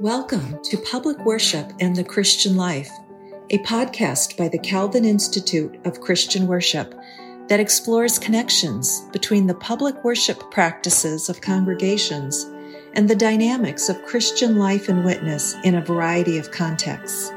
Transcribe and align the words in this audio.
Welcome 0.00 0.62
to 0.62 0.76
Public 0.76 1.18
Worship 1.24 1.72
and 1.80 1.96
the 1.96 2.04
Christian 2.04 2.54
Life, 2.54 2.88
a 3.50 3.58
podcast 3.58 4.36
by 4.36 4.46
the 4.46 4.60
Calvin 4.60 5.04
Institute 5.04 5.76
of 5.84 6.00
Christian 6.00 6.46
Worship 6.46 6.94
that 7.48 7.58
explores 7.58 8.16
connections 8.16 9.00
between 9.12 9.48
the 9.48 9.56
public 9.56 10.04
worship 10.04 10.52
practices 10.52 11.28
of 11.28 11.40
congregations 11.40 12.44
and 12.92 13.10
the 13.10 13.16
dynamics 13.16 13.88
of 13.88 14.04
Christian 14.04 14.56
life 14.56 14.88
and 14.88 15.04
witness 15.04 15.56
in 15.64 15.74
a 15.74 15.84
variety 15.84 16.38
of 16.38 16.52
contexts. 16.52 17.32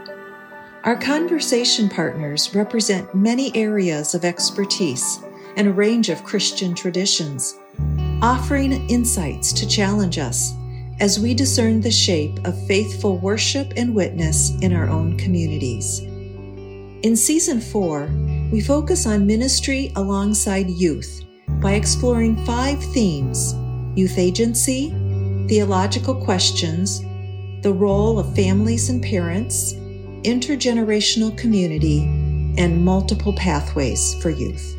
Our 0.83 0.97
conversation 0.97 1.89
partners 1.89 2.53
represent 2.53 3.15
many 3.15 3.51
areas 3.55 4.13
of 4.13 4.23
expertise 4.23 5.19
and 5.57 5.67
a 5.67 5.73
range 5.73 6.09
of 6.09 6.23
Christian 6.23 6.75
traditions, 6.75 7.57
offering 8.21 8.87
insights 8.87 9.51
to 9.53 9.67
challenge 9.67 10.19
us 10.19 10.53
as 11.01 11.19
we 11.19 11.33
discern 11.33 11.81
the 11.81 11.91
shape 11.91 12.37
of 12.45 12.67
faithful 12.67 13.17
worship 13.17 13.73
and 13.75 13.93
witness 13.93 14.51
in 14.61 14.71
our 14.71 14.87
own 14.87 15.17
communities. 15.17 15.99
In 17.01 17.15
Season 17.15 17.59
4, 17.59 18.07
we 18.51 18.61
focus 18.61 19.07
on 19.07 19.25
ministry 19.25 19.91
alongside 19.95 20.69
youth 20.69 21.21
by 21.59 21.73
exploring 21.73 22.45
five 22.45 22.81
themes 22.93 23.55
youth 23.97 24.17
agency, 24.17 24.91
theological 25.49 26.15
questions, 26.15 27.01
the 27.61 27.73
role 27.73 28.19
of 28.19 28.35
families 28.35 28.89
and 28.89 29.03
parents, 29.03 29.73
intergenerational 30.23 31.35
community, 31.37 32.03
and 32.57 32.85
multiple 32.85 33.33
pathways 33.33 34.13
for 34.21 34.29
youth. 34.29 34.77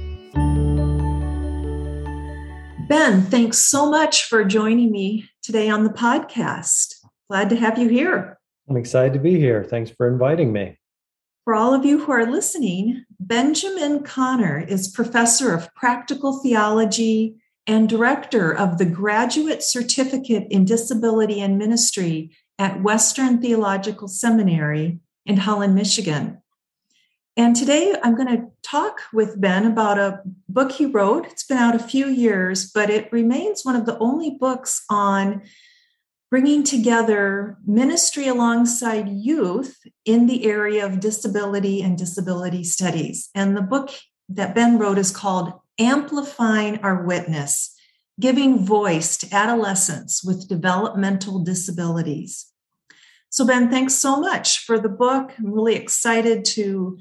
Ben, 2.92 3.22
thanks 3.22 3.56
so 3.56 3.88
much 3.88 4.26
for 4.26 4.44
joining 4.44 4.92
me 4.92 5.26
today 5.42 5.70
on 5.70 5.82
the 5.82 5.88
podcast. 5.88 6.96
Glad 7.30 7.48
to 7.48 7.56
have 7.56 7.78
you 7.78 7.88
here. 7.88 8.38
I'm 8.68 8.76
excited 8.76 9.14
to 9.14 9.18
be 9.18 9.38
here. 9.38 9.64
Thanks 9.64 9.90
for 9.90 10.06
inviting 10.06 10.52
me. 10.52 10.76
For 11.44 11.54
all 11.54 11.72
of 11.72 11.86
you 11.86 12.04
who 12.04 12.12
are 12.12 12.30
listening, 12.30 13.06
Benjamin 13.18 14.02
Conner 14.02 14.58
is 14.68 14.88
professor 14.88 15.54
of 15.54 15.74
practical 15.74 16.42
theology 16.42 17.36
and 17.66 17.88
director 17.88 18.54
of 18.54 18.76
the 18.76 18.84
Graduate 18.84 19.62
Certificate 19.62 20.46
in 20.50 20.66
Disability 20.66 21.40
and 21.40 21.56
Ministry 21.56 22.36
at 22.58 22.82
Western 22.82 23.40
Theological 23.40 24.06
Seminary 24.06 25.00
in 25.24 25.38
Holland, 25.38 25.74
Michigan. 25.74 26.42
And 27.36 27.56
today 27.56 27.94
I'm 28.02 28.14
going 28.14 28.36
to 28.36 28.48
talk 28.62 29.00
with 29.12 29.40
Ben 29.40 29.64
about 29.64 29.98
a 29.98 30.20
book 30.50 30.72
he 30.72 30.84
wrote. 30.84 31.26
It's 31.26 31.44
been 31.44 31.56
out 31.56 31.74
a 31.74 31.78
few 31.78 32.06
years, 32.06 32.70
but 32.70 32.90
it 32.90 33.10
remains 33.10 33.64
one 33.64 33.74
of 33.74 33.86
the 33.86 33.98
only 33.98 34.36
books 34.38 34.84
on 34.90 35.42
bringing 36.30 36.62
together 36.62 37.56
ministry 37.66 38.28
alongside 38.28 39.08
youth 39.08 39.78
in 40.04 40.26
the 40.26 40.44
area 40.44 40.84
of 40.84 41.00
disability 41.00 41.80
and 41.80 41.96
disability 41.96 42.64
studies. 42.64 43.30
And 43.34 43.56
the 43.56 43.62
book 43.62 43.90
that 44.28 44.54
Ben 44.54 44.78
wrote 44.78 44.98
is 44.98 45.10
called 45.10 45.52
Amplifying 45.78 46.80
Our 46.80 47.02
Witness 47.02 47.74
Giving 48.20 48.64
Voice 48.64 49.16
to 49.18 49.34
Adolescents 49.34 50.22
with 50.22 50.48
Developmental 50.48 51.42
Disabilities. 51.42 52.46
So, 53.30 53.46
Ben, 53.46 53.70
thanks 53.70 53.94
so 53.94 54.20
much 54.20 54.66
for 54.66 54.78
the 54.78 54.90
book. 54.90 55.32
I'm 55.38 55.50
really 55.50 55.76
excited 55.76 56.44
to 56.46 56.98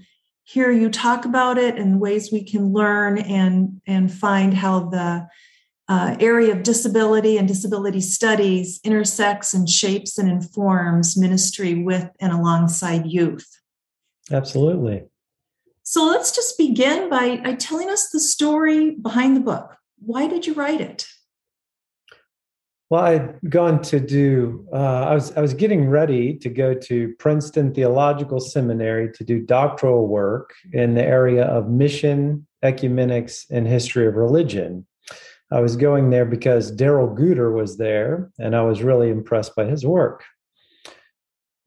hear 0.51 0.71
you 0.71 0.89
talk 0.89 1.25
about 1.25 1.57
it 1.57 1.77
and 1.77 2.01
ways 2.01 2.31
we 2.31 2.43
can 2.43 2.73
learn 2.73 3.17
and 3.17 3.81
and 3.87 4.11
find 4.11 4.53
how 4.53 4.89
the 4.89 5.27
uh, 5.87 6.15
area 6.19 6.53
of 6.53 6.63
disability 6.63 7.37
and 7.37 7.47
disability 7.47 8.01
studies 8.01 8.79
intersects 8.83 9.53
and 9.53 9.69
shapes 9.69 10.17
and 10.17 10.29
informs 10.29 11.17
ministry 11.17 11.83
with 11.83 12.09
and 12.19 12.31
alongside 12.31 13.05
youth. 13.05 13.47
Absolutely. 14.31 15.03
So 15.83 16.05
let's 16.05 16.33
just 16.33 16.57
begin 16.57 17.09
by, 17.09 17.37
by 17.37 17.55
telling 17.55 17.89
us 17.89 18.09
the 18.09 18.19
story 18.19 18.91
behind 18.91 19.35
the 19.35 19.41
book. 19.41 19.75
Why 19.99 20.27
did 20.27 20.47
you 20.47 20.53
write 20.53 20.79
it? 20.79 21.05
Well, 22.91 23.05
I'd 23.05 23.39
gone 23.49 23.81
to 23.83 24.01
do. 24.01 24.67
Uh, 24.73 25.05
I 25.05 25.13
was 25.13 25.31
I 25.37 25.39
was 25.39 25.53
getting 25.53 25.87
ready 25.87 26.33
to 26.39 26.49
go 26.49 26.73
to 26.73 27.15
Princeton 27.19 27.73
Theological 27.73 28.41
Seminary 28.41 29.09
to 29.13 29.23
do 29.23 29.39
doctoral 29.39 30.09
work 30.09 30.53
in 30.73 30.95
the 30.95 31.01
area 31.01 31.45
of 31.45 31.69
mission, 31.69 32.45
ecumenics, 32.65 33.45
and 33.49 33.65
history 33.65 34.07
of 34.07 34.15
religion. 34.15 34.85
I 35.53 35.61
was 35.61 35.77
going 35.77 36.09
there 36.09 36.25
because 36.25 36.69
Darrell 36.69 37.15
Guder 37.15 37.55
was 37.55 37.77
there, 37.77 38.29
and 38.37 38.57
I 38.57 38.63
was 38.63 38.83
really 38.83 39.09
impressed 39.09 39.55
by 39.55 39.67
his 39.67 39.85
work. 39.85 40.25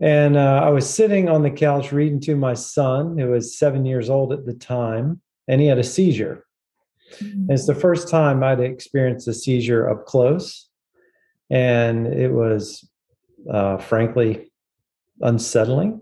And 0.00 0.36
uh, 0.36 0.60
I 0.62 0.68
was 0.68 0.86
sitting 0.86 1.30
on 1.30 1.42
the 1.42 1.50
couch 1.50 1.90
reading 1.90 2.20
to 2.20 2.36
my 2.36 2.52
son, 2.52 3.16
who 3.16 3.28
was 3.28 3.58
seven 3.58 3.86
years 3.86 4.10
old 4.10 4.34
at 4.34 4.44
the 4.44 4.52
time, 4.52 5.22
and 5.48 5.58
he 5.58 5.68
had 5.68 5.78
a 5.78 5.84
seizure. 5.84 6.44
Mm-hmm. 7.14 7.52
it's 7.52 7.66
the 7.66 7.74
first 7.74 8.08
time 8.08 8.42
I'd 8.42 8.60
experienced 8.60 9.28
a 9.28 9.34
seizure 9.34 9.88
up 9.88 10.04
close 10.04 10.68
and 11.50 12.06
it 12.06 12.31
was 12.31 12.88
uh, 13.50 13.78
frankly 13.78 14.50
unsettling. 15.21 16.00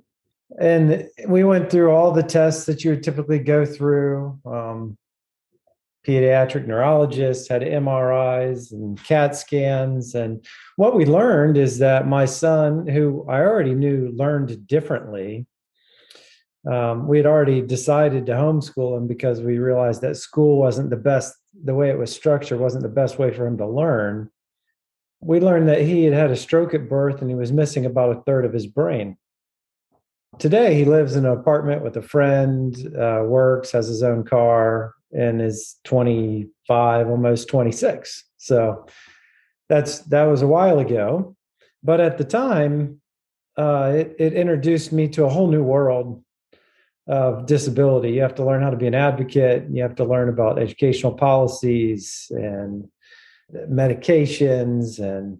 And 0.60 1.08
we 1.26 1.44
went 1.44 1.70
through 1.70 1.90
all 1.90 2.12
the 2.12 2.22
tests 2.22 2.66
that 2.66 2.84
you 2.84 2.90
would 2.90 3.02
typically 3.02 3.38
go 3.38 3.64
through. 3.64 4.38
Um, 4.44 4.98
pediatric 6.06 6.66
neurologists 6.66 7.48
had 7.48 7.62
MRIs 7.62 8.72
and 8.72 9.02
CAT 9.02 9.36
scans. 9.36 10.14
And 10.14 10.44
what 10.76 10.96
we 10.96 11.06
learned 11.06 11.56
is 11.56 11.78
that 11.78 12.08
my 12.08 12.24
son, 12.24 12.86
who 12.86 13.24
I 13.28 13.40
already 13.40 13.74
knew 13.74 14.12
learned 14.14 14.66
differently, 14.66 15.46
um, 16.70 17.08
we 17.08 17.16
had 17.16 17.26
already 17.26 17.60
decided 17.60 18.26
to 18.26 18.32
homeschool 18.32 18.96
him 18.96 19.06
because 19.06 19.40
we 19.40 19.58
realized 19.58 20.02
that 20.02 20.16
school 20.16 20.58
wasn't 20.58 20.90
the 20.90 20.96
best, 20.96 21.34
the 21.64 21.74
way 21.74 21.90
it 21.90 21.98
was 21.98 22.14
structured 22.14 22.60
wasn't 22.60 22.82
the 22.82 22.88
best 22.88 23.18
way 23.18 23.32
for 23.32 23.46
him 23.46 23.58
to 23.58 23.66
learn 23.66 24.30
we 25.22 25.38
learned 25.40 25.68
that 25.68 25.80
he 25.80 26.04
had 26.04 26.14
had 26.14 26.30
a 26.30 26.36
stroke 26.36 26.74
at 26.74 26.88
birth 26.88 27.20
and 27.20 27.30
he 27.30 27.36
was 27.36 27.52
missing 27.52 27.86
about 27.86 28.16
a 28.16 28.20
third 28.22 28.44
of 28.44 28.52
his 28.52 28.66
brain. 28.66 29.16
Today, 30.38 30.74
he 30.74 30.84
lives 30.84 31.14
in 31.14 31.24
an 31.24 31.32
apartment 31.32 31.82
with 31.82 31.96
a 31.96 32.02
friend, 32.02 32.74
uh, 32.96 33.22
works, 33.24 33.70
has 33.72 33.86
his 33.86 34.02
own 34.02 34.24
car, 34.24 34.94
and 35.12 35.40
is 35.40 35.76
25, 35.84 37.08
almost 37.08 37.48
26. 37.48 38.24
So 38.38 38.86
that's 39.68 40.00
that 40.00 40.24
was 40.24 40.42
a 40.42 40.46
while 40.46 40.78
ago. 40.78 41.36
But 41.82 42.00
at 42.00 42.18
the 42.18 42.24
time, 42.24 43.00
uh, 43.56 43.92
it, 43.94 44.16
it 44.18 44.32
introduced 44.32 44.92
me 44.92 45.06
to 45.08 45.24
a 45.24 45.28
whole 45.28 45.48
new 45.48 45.62
world 45.62 46.24
of 47.06 47.46
disability. 47.46 48.12
You 48.12 48.22
have 48.22 48.34
to 48.36 48.44
learn 48.44 48.62
how 48.62 48.70
to 48.70 48.76
be 48.76 48.86
an 48.86 48.94
advocate. 48.94 49.66
You 49.70 49.82
have 49.82 49.96
to 49.96 50.04
learn 50.04 50.28
about 50.28 50.58
educational 50.58 51.12
policies 51.12 52.26
and 52.30 52.88
medications 53.54 54.98
and 54.98 55.38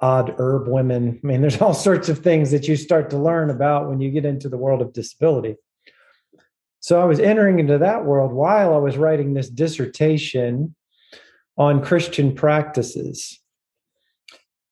odd 0.00 0.34
herb 0.38 0.68
women. 0.68 1.20
I 1.22 1.26
mean, 1.26 1.40
there's 1.40 1.60
all 1.60 1.74
sorts 1.74 2.08
of 2.08 2.20
things 2.20 2.50
that 2.50 2.68
you 2.68 2.76
start 2.76 3.10
to 3.10 3.18
learn 3.18 3.50
about 3.50 3.88
when 3.88 4.00
you 4.00 4.10
get 4.10 4.24
into 4.24 4.48
the 4.48 4.56
world 4.56 4.82
of 4.82 4.92
disability. 4.92 5.56
So 6.80 7.00
I 7.00 7.04
was 7.04 7.20
entering 7.20 7.58
into 7.58 7.78
that 7.78 8.06
world 8.06 8.32
while 8.32 8.74
I 8.74 8.78
was 8.78 8.96
writing 8.96 9.34
this 9.34 9.50
dissertation 9.50 10.74
on 11.58 11.84
Christian 11.84 12.34
practices. 12.34 13.38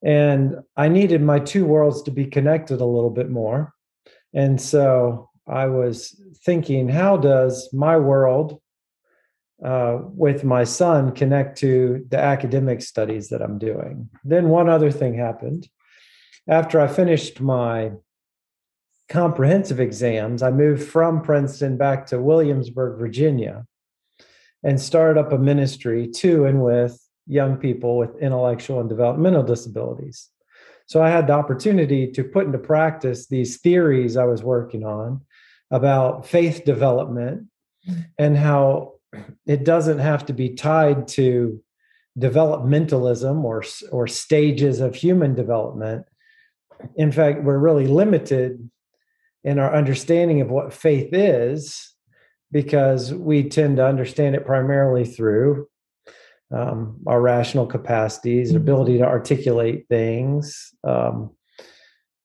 And 0.02 0.56
I 0.76 0.88
needed 0.88 1.20
my 1.22 1.38
two 1.38 1.66
worlds 1.66 2.02
to 2.02 2.10
be 2.10 2.26
connected 2.26 2.80
a 2.80 2.86
little 2.86 3.10
bit 3.10 3.28
more. 3.28 3.74
And 4.32 4.60
so 4.60 5.28
I 5.46 5.66
was 5.66 6.18
thinking, 6.44 6.88
how 6.88 7.16
does 7.16 7.68
my 7.72 7.98
world 7.98 8.60
uh, 9.64 9.98
with 10.02 10.44
my 10.44 10.64
son 10.64 11.12
connect 11.12 11.58
to 11.58 12.06
the 12.10 12.18
academic 12.18 12.80
studies 12.80 13.28
that 13.28 13.42
I'm 13.42 13.58
doing. 13.58 14.08
Then 14.24 14.48
one 14.48 14.68
other 14.68 14.90
thing 14.90 15.14
happened. 15.14 15.68
After 16.48 16.80
I 16.80 16.86
finished 16.86 17.40
my 17.40 17.92
comprehensive 19.08 19.80
exams, 19.80 20.42
I 20.42 20.50
moved 20.50 20.84
from 20.84 21.22
Princeton 21.22 21.76
back 21.76 22.06
to 22.06 22.20
Williamsburg, 22.20 22.98
Virginia, 22.98 23.66
and 24.62 24.80
started 24.80 25.18
up 25.18 25.32
a 25.32 25.38
ministry 25.38 26.08
to 26.08 26.44
and 26.44 26.62
with 26.62 27.00
young 27.26 27.56
people 27.56 27.98
with 27.98 28.16
intellectual 28.18 28.80
and 28.80 28.88
developmental 28.88 29.42
disabilities. 29.42 30.28
So 30.86 31.02
I 31.02 31.10
had 31.10 31.26
the 31.26 31.34
opportunity 31.34 32.10
to 32.12 32.24
put 32.24 32.46
into 32.46 32.58
practice 32.58 33.26
these 33.26 33.58
theories 33.58 34.16
I 34.16 34.24
was 34.24 34.42
working 34.42 34.84
on 34.84 35.20
about 35.70 36.26
faith 36.26 36.64
development 36.64 37.46
mm. 37.86 38.06
and 38.18 38.36
how 38.36 38.94
it 39.46 39.64
doesn't 39.64 39.98
have 39.98 40.26
to 40.26 40.32
be 40.32 40.50
tied 40.50 41.08
to 41.08 41.62
developmentalism 42.18 43.42
or 43.44 43.62
or 43.92 44.06
stages 44.06 44.80
of 44.80 44.94
human 44.94 45.34
development 45.34 46.04
in 46.96 47.12
fact 47.12 47.42
we're 47.42 47.58
really 47.58 47.86
limited 47.86 48.68
in 49.44 49.58
our 49.58 49.74
understanding 49.74 50.40
of 50.40 50.50
what 50.50 50.72
faith 50.72 51.08
is 51.12 51.94
because 52.50 53.14
we 53.14 53.48
tend 53.48 53.76
to 53.76 53.86
understand 53.86 54.34
it 54.34 54.44
primarily 54.44 55.04
through 55.04 55.68
um, 56.50 56.98
our 57.06 57.20
rational 57.20 57.66
capacities, 57.66 58.48
mm-hmm. 58.48 58.58
ability 58.58 58.98
to 58.98 59.04
articulate 59.04 59.86
things, 59.88 60.74
um, 60.84 61.30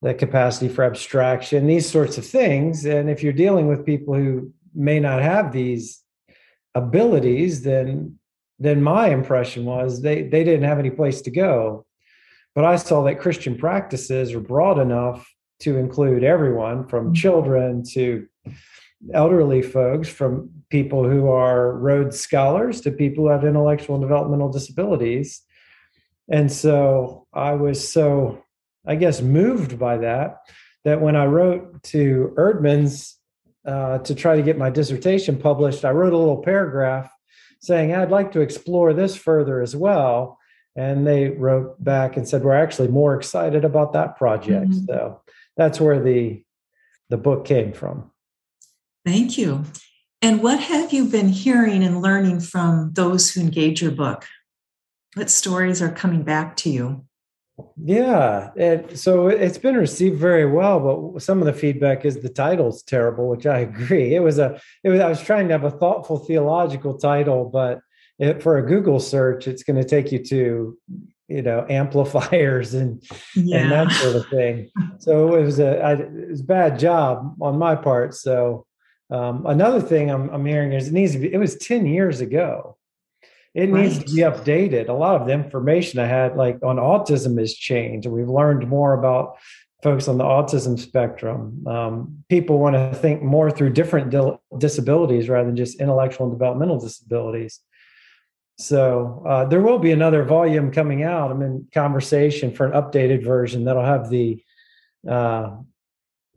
the 0.01 0.13
capacity 0.13 0.69
for 0.69 0.83
abstraction, 0.83 1.67
these 1.67 1.89
sorts 1.89 2.17
of 2.17 2.25
things. 2.25 2.85
And 2.85 3.09
if 3.09 3.23
you're 3.23 3.33
dealing 3.33 3.67
with 3.67 3.85
people 3.85 4.13
who 4.13 4.51
may 4.73 4.99
not 4.99 5.21
have 5.21 5.51
these 5.51 6.02
abilities, 6.75 7.63
then 7.63 8.19
then 8.59 8.81
my 8.81 9.09
impression 9.09 9.65
was 9.65 10.01
they 10.01 10.23
they 10.23 10.43
didn't 10.43 10.67
have 10.67 10.79
any 10.79 10.91
place 10.91 11.21
to 11.21 11.31
go. 11.31 11.85
But 12.55 12.65
I 12.65 12.75
saw 12.75 13.03
that 13.03 13.19
Christian 13.19 13.57
practices 13.57 14.33
are 14.33 14.39
broad 14.39 14.79
enough 14.79 15.27
to 15.61 15.77
include 15.77 16.23
everyone 16.23 16.87
from 16.87 17.05
mm-hmm. 17.05 17.13
children 17.13 17.83
to 17.93 18.27
elderly 19.13 19.61
folks, 19.61 20.07
from 20.07 20.49
people 20.69 21.07
who 21.07 21.29
are 21.29 21.73
Rhodes 21.73 22.19
Scholars 22.19 22.81
to 22.81 22.91
people 22.91 23.25
who 23.25 23.31
have 23.31 23.43
intellectual 23.43 23.95
and 23.95 24.03
developmental 24.03 24.51
disabilities. 24.51 25.41
And 26.29 26.51
so 26.51 27.27
I 27.33 27.53
was 27.53 27.91
so, 27.91 28.43
I 28.85 28.95
guess, 28.95 29.21
moved 29.21 29.77
by 29.77 29.97
that, 29.97 30.37
that 30.85 31.01
when 31.01 31.15
I 31.15 31.25
wrote 31.25 31.83
to 31.83 32.33
Eerdmans 32.37 33.15
uh, 33.65 33.99
to 33.99 34.15
try 34.15 34.35
to 34.35 34.41
get 34.41 34.57
my 34.57 34.69
dissertation 34.69 35.37
published, 35.37 35.85
I 35.85 35.91
wrote 35.91 36.13
a 36.13 36.17
little 36.17 36.41
paragraph 36.41 37.09
saying, 37.61 37.93
I'd 37.93 38.11
like 38.11 38.33
to 38.33 38.41
explore 38.41 38.93
this 38.93 39.15
further 39.15 39.61
as 39.61 39.75
well. 39.75 40.37
And 40.75 41.05
they 41.05 41.29
wrote 41.29 41.81
back 41.83 42.17
and 42.17 42.27
said, 42.27 42.43
We're 42.43 42.55
actually 42.55 42.87
more 42.87 43.15
excited 43.15 43.63
about 43.63 43.93
that 43.93 44.17
project. 44.17 44.71
Mm-hmm. 44.71 44.85
So 44.85 45.21
that's 45.55 45.79
where 45.79 46.01
the 46.01 46.43
the 47.09 47.17
book 47.17 47.45
came 47.45 47.73
from. 47.73 48.09
Thank 49.05 49.37
you. 49.37 49.65
And 50.21 50.41
what 50.41 50.59
have 50.59 50.93
you 50.93 51.05
been 51.05 51.29
hearing 51.29 51.83
and 51.83 52.01
learning 52.01 52.39
from 52.39 52.91
those 52.93 53.31
who 53.31 53.41
engage 53.41 53.81
your 53.81 53.91
book? 53.91 54.25
What 55.15 55.29
stories 55.29 55.81
are 55.81 55.91
coming 55.91 56.23
back 56.23 56.55
to 56.57 56.69
you? 56.69 57.05
Yeah, 57.77 58.49
and 58.57 58.97
so 58.97 59.27
it's 59.27 59.59
been 59.59 59.75
received 59.75 60.19
very 60.19 60.45
well, 60.45 60.79
but 61.13 61.21
some 61.21 61.39
of 61.39 61.45
the 61.45 61.53
feedback 61.53 62.03
is 62.03 62.19
the 62.21 62.29
title's 62.29 62.81
terrible, 62.81 63.29
which 63.29 63.45
I 63.45 63.59
agree. 63.69 64.15
It 64.15 64.21
was 64.21 64.39
a, 64.39 64.59
it 64.83 64.89
was. 64.89 64.99
I 64.99 65.09
was 65.09 65.21
trying 65.21 65.47
to 65.49 65.53
have 65.53 65.63
a 65.63 65.71
thoughtful 65.71 66.17
theological 66.17 66.97
title, 66.97 67.49
but 67.49 67.79
it, 68.17 68.41
for 68.41 68.57
a 68.57 68.65
Google 68.65 68.99
search, 68.99 69.47
it's 69.47 69.63
going 69.63 69.81
to 69.81 69.87
take 69.87 70.11
you 70.11 70.23
to, 70.25 70.77
you 71.27 71.41
know, 71.41 71.65
amplifiers 71.69 72.73
and 72.73 73.03
yeah. 73.35 73.57
and 73.57 73.71
that 73.71 73.91
sort 73.91 74.15
of 74.15 74.27
thing. 74.29 74.69
So 74.99 75.35
it 75.35 75.43
was 75.43 75.59
a, 75.59 75.79
I, 75.79 75.93
it 75.93 76.29
was 76.29 76.41
a 76.41 76.45
bad 76.45 76.79
job 76.79 77.35
on 77.39 77.59
my 77.59 77.75
part. 77.75 78.15
So 78.15 78.65
um, 79.11 79.45
another 79.45 79.81
thing 79.81 80.09
I'm, 80.09 80.29
I'm 80.29 80.45
hearing 80.45 80.73
is 80.73 80.87
it 80.87 80.93
needs 80.93 81.11
to 81.11 81.19
be. 81.19 81.31
It 81.31 81.37
was 81.37 81.55
ten 81.57 81.85
years 81.85 82.19
ago 82.19 82.77
it 83.53 83.69
right. 83.69 83.83
needs 83.83 83.99
to 83.99 84.05
be 84.05 84.21
updated. 84.21 84.89
A 84.89 84.93
lot 84.93 85.21
of 85.21 85.27
the 85.27 85.33
information 85.33 85.99
I 85.99 86.07
had, 86.07 86.35
like 86.35 86.57
on 86.63 86.77
autism, 86.77 87.39
has 87.39 87.53
changed. 87.53 88.07
We've 88.07 88.29
learned 88.29 88.67
more 88.67 88.93
about 88.93 89.37
folks 89.83 90.07
on 90.07 90.17
the 90.17 90.23
autism 90.23 90.79
spectrum. 90.79 91.67
Um, 91.67 92.23
people 92.29 92.57
want 92.57 92.75
to 92.75 92.97
think 92.97 93.21
more 93.21 93.51
through 93.51 93.73
different 93.73 94.09
di- 94.09 94.37
disabilities 94.57 95.29
rather 95.29 95.47
than 95.47 95.57
just 95.57 95.79
intellectual 95.79 96.27
and 96.27 96.33
developmental 96.33 96.79
disabilities. 96.79 97.59
So 98.57 99.23
uh, 99.27 99.45
there 99.45 99.61
will 99.61 99.79
be 99.79 99.91
another 99.91 100.23
volume 100.23 100.71
coming 100.71 101.03
out. 101.03 101.31
I'm 101.31 101.41
in 101.41 101.67
conversation 101.73 102.53
for 102.53 102.65
an 102.65 102.71
updated 102.71 103.23
version 103.23 103.65
that'll 103.65 103.83
have 103.83 104.09
the, 104.09 104.41
uh, 105.07 105.57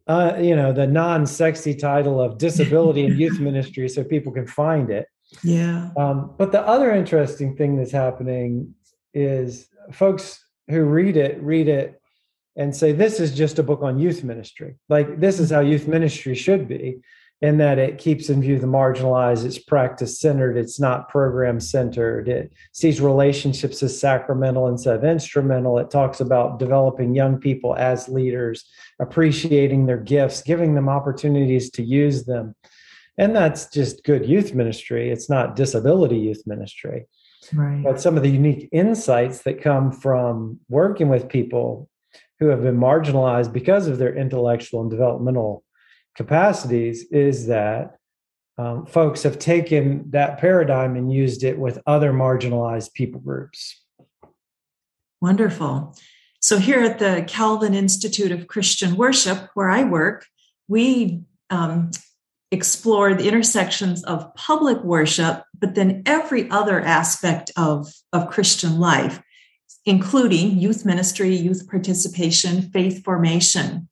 uh, 0.06 0.38
you 0.40 0.56
know, 0.56 0.72
the 0.72 0.86
non-sexy 0.86 1.74
title 1.74 2.20
of 2.20 2.38
disability 2.38 3.06
and 3.06 3.18
youth 3.18 3.38
ministry, 3.40 3.88
so 3.88 4.02
people 4.02 4.32
can 4.32 4.46
find 4.46 4.90
it. 4.90 5.06
Yeah. 5.42 5.90
Um, 5.96 6.34
but 6.38 6.52
the 6.52 6.60
other 6.60 6.92
interesting 6.92 7.56
thing 7.56 7.76
that's 7.76 7.92
happening 7.92 8.74
is 9.14 9.68
folks 9.92 10.44
who 10.68 10.84
read 10.84 11.16
it 11.16 11.40
read 11.42 11.68
it 11.68 12.00
and 12.56 12.74
say 12.74 12.92
this 12.92 13.20
is 13.20 13.34
just 13.34 13.58
a 13.58 13.62
book 13.62 13.82
on 13.82 13.98
youth 13.98 14.24
ministry. 14.24 14.76
Like 14.88 15.20
this 15.20 15.40
is 15.40 15.50
how 15.50 15.60
youth 15.60 15.86
ministry 15.86 16.34
should 16.34 16.66
be, 16.68 17.00
in 17.42 17.58
that 17.58 17.78
it 17.78 17.98
keeps 17.98 18.30
in 18.30 18.40
view 18.40 18.58
the 18.58 18.66
marginalized, 18.66 19.44
it's 19.44 19.58
practice 19.58 20.18
centered, 20.18 20.56
it's 20.56 20.80
not 20.80 21.08
program 21.10 21.60
centered, 21.60 22.28
it 22.28 22.52
sees 22.72 23.00
relationships 23.00 23.82
as 23.82 23.98
sacramental 24.00 24.68
instead 24.68 24.96
of 24.96 25.04
instrumental. 25.04 25.78
It 25.78 25.90
talks 25.90 26.20
about 26.20 26.58
developing 26.58 27.14
young 27.14 27.38
people 27.38 27.76
as 27.76 28.08
leaders, 28.08 28.64
appreciating 29.00 29.84
their 29.84 29.98
gifts, 29.98 30.42
giving 30.42 30.74
them 30.74 30.88
opportunities 30.88 31.70
to 31.72 31.82
use 31.82 32.24
them 32.24 32.54
and 33.18 33.34
that's 33.34 33.70
just 33.70 34.04
good 34.04 34.26
youth 34.26 34.54
ministry. 34.54 35.10
It's 35.10 35.30
not 35.30 35.56
disability 35.56 36.18
youth 36.18 36.42
ministry. 36.46 37.06
Right. 37.52 37.82
But 37.82 38.00
some 38.00 38.16
of 38.16 38.22
the 38.22 38.30
unique 38.30 38.68
insights 38.72 39.42
that 39.42 39.62
come 39.62 39.92
from 39.92 40.60
working 40.68 41.08
with 41.08 41.28
people 41.28 41.88
who 42.40 42.48
have 42.48 42.62
been 42.62 42.76
marginalized 42.76 43.52
because 43.52 43.86
of 43.86 43.98
their 43.98 44.14
intellectual 44.14 44.82
and 44.82 44.90
developmental 44.90 45.64
capacities 46.14 47.04
is 47.10 47.46
that 47.46 47.96
um, 48.58 48.86
folks 48.86 49.22
have 49.22 49.38
taken 49.38 50.10
that 50.10 50.38
paradigm 50.38 50.96
and 50.96 51.12
used 51.12 51.44
it 51.44 51.58
with 51.58 51.78
other 51.86 52.12
marginalized 52.12 52.94
people 52.94 53.20
groups. 53.20 53.82
Wonderful. 55.20 55.94
So 56.40 56.58
here 56.58 56.82
at 56.82 56.98
the 56.98 57.24
calvin 57.26 57.74
institute 57.74 58.32
of 58.32 58.46
christian 58.46 58.96
worship 58.96 59.50
where 59.54 59.68
i 59.68 59.82
work 59.82 60.26
we 60.68 61.22
um, 61.50 61.90
explore 62.50 63.14
the 63.14 63.26
intersections 63.26 64.04
of 64.04 64.32
public 64.34 64.82
worship, 64.82 65.42
but 65.58 65.74
then 65.74 66.02
every 66.06 66.48
other 66.50 66.80
aspect 66.80 67.50
of, 67.56 67.92
of 68.12 68.30
Christian 68.30 68.78
life, 68.78 69.20
including 69.84 70.58
youth 70.58 70.84
ministry, 70.84 71.34
youth 71.34 71.68
participation, 71.68 72.62
faith 72.70 73.04
formation. 73.04 73.88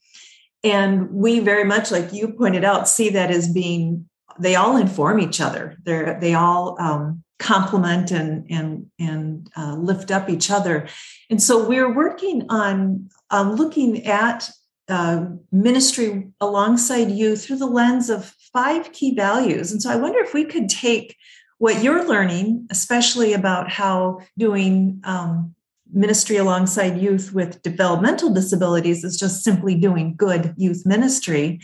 And 0.63 1.11
we 1.11 1.41
very 1.41 1.65
much, 1.65 1.91
like 1.91 2.13
you 2.13 2.29
pointed 2.29 2.65
out, 2.65 2.89
see 2.89 3.11
that 3.11 3.31
as 3.31 3.53
being 3.53 4.09
they 4.39 4.57
all 4.57 4.77
inform 4.77 5.21
each 5.21 5.41
other. 5.41 5.77
They're 5.85 6.19
they 6.21 6.35
all 6.35 6.77
um, 6.81 7.23
complement 7.39 8.11
and 8.11 8.47
and 8.51 8.87
and 8.99 9.51
uh, 9.57 9.75
lift 9.77 10.11
up 10.11 10.29
each 10.29 10.51
other. 10.51 10.89
And 11.31 11.43
so 11.43 11.67
we're 11.67 11.93
working 11.93 12.47
on 12.49 13.11
on 13.31 13.57
looking 13.57 14.07
at 14.07 14.51
uh, 14.89 15.27
ministry 15.51 16.31
alongside 16.41 17.11
you 17.11 17.37
through 17.37 17.57
the 17.57 17.67
lens 17.67 18.11
of 18.11 18.34
five 18.55 18.93
key 18.93 19.15
values. 19.15 19.71
And 19.71 19.83
so 19.83 19.91
I 19.91 19.97
wonder 19.97 20.21
if 20.21 20.33
we 20.33 20.47
could 20.47 20.71
take 20.71 21.17
what 21.59 21.83
you're 21.83 22.09
learning, 22.09 22.67
especially 22.71 23.35
about 23.35 23.71
how 23.71 24.21
doing 24.39 25.01
um, 25.05 25.55
ministry 25.93 26.37
alongside 26.37 26.99
youth 26.99 27.33
with 27.35 27.63
developmental 27.63 28.33
disabilities 28.33 29.05
is 29.05 29.19
just 29.19 29.45
simply 29.45 29.75
doing 29.75 30.15
good 30.17 30.55
youth 30.57 30.85
ministry, 30.87 31.61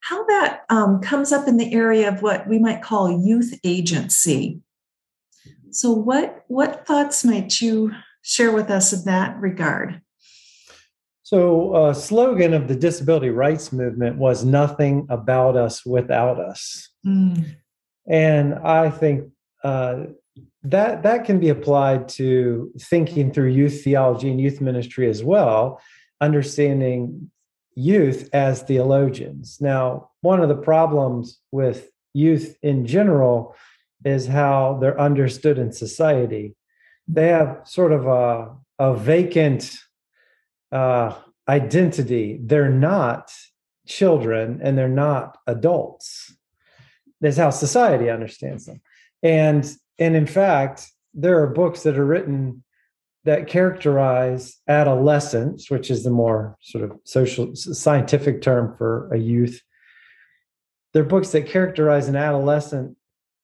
how 0.00 0.24
that 0.26 0.62
um, 0.68 1.00
comes 1.00 1.30
up 1.30 1.46
in 1.46 1.56
the 1.56 1.72
area 1.72 2.08
of 2.08 2.22
what 2.22 2.48
we 2.48 2.58
might 2.58 2.82
call 2.82 3.24
youth 3.24 3.58
agency. 3.64 4.60
So, 5.70 5.90
what 5.90 6.44
what 6.48 6.86
thoughts 6.86 7.24
might 7.24 7.60
you 7.60 7.92
share 8.22 8.52
with 8.52 8.70
us 8.70 8.92
in 8.92 9.04
that 9.06 9.36
regard? 9.40 10.00
So, 11.24 11.74
a 11.74 11.82
uh, 11.84 11.94
slogan 11.94 12.52
of 12.52 12.68
the 12.68 12.76
disability 12.76 13.30
rights 13.30 13.72
movement 13.72 14.18
was 14.18 14.44
"Nothing 14.44 15.06
about 15.08 15.56
us 15.56 15.84
without 15.84 16.38
us," 16.38 16.90
mm. 17.04 17.56
and 18.06 18.54
I 18.54 18.90
think 18.90 19.30
uh, 19.64 20.04
that 20.64 21.02
that 21.02 21.24
can 21.24 21.40
be 21.40 21.48
applied 21.48 22.08
to 22.20 22.70
thinking 22.78 23.32
through 23.32 23.48
youth 23.48 23.82
theology 23.82 24.30
and 24.30 24.38
youth 24.38 24.60
ministry 24.60 25.08
as 25.08 25.24
well, 25.24 25.80
understanding 26.20 27.30
youth 27.74 28.28
as 28.34 28.62
theologians. 28.62 29.58
Now, 29.62 30.10
one 30.20 30.40
of 30.40 30.50
the 30.50 30.56
problems 30.56 31.40
with 31.52 31.90
youth 32.12 32.56
in 32.62 32.86
general 32.86 33.56
is 34.04 34.26
how 34.26 34.78
they're 34.78 35.00
understood 35.00 35.58
in 35.58 35.72
society. 35.72 36.54
They 37.08 37.28
have 37.28 37.62
sort 37.64 37.92
of 37.92 38.06
a, 38.06 38.54
a 38.78 38.94
vacant 38.94 39.78
uh, 40.74 41.14
identity. 41.48 42.38
They're 42.42 42.68
not 42.68 43.32
children 43.86 44.60
and 44.62 44.76
they're 44.76 44.88
not 44.88 45.38
adults. 45.46 46.34
That's 47.20 47.36
how 47.36 47.50
society 47.50 48.10
understands 48.10 48.66
them. 48.66 48.80
And 49.22 49.70
and 49.98 50.16
in 50.16 50.26
fact, 50.26 50.90
there 51.14 51.40
are 51.42 51.46
books 51.46 51.84
that 51.84 51.96
are 51.96 52.04
written 52.04 52.64
that 53.24 53.46
characterize 53.46 54.56
adolescence, 54.68 55.70
which 55.70 55.90
is 55.90 56.02
the 56.02 56.10
more 56.10 56.58
sort 56.60 56.84
of 56.84 56.98
social 57.04 57.54
scientific 57.54 58.42
term 58.42 58.76
for 58.76 59.08
a 59.12 59.16
youth. 59.16 59.62
They're 60.92 61.04
books 61.04 61.30
that 61.30 61.46
characterize 61.46 62.08
an 62.08 62.16
adolescent 62.16 62.96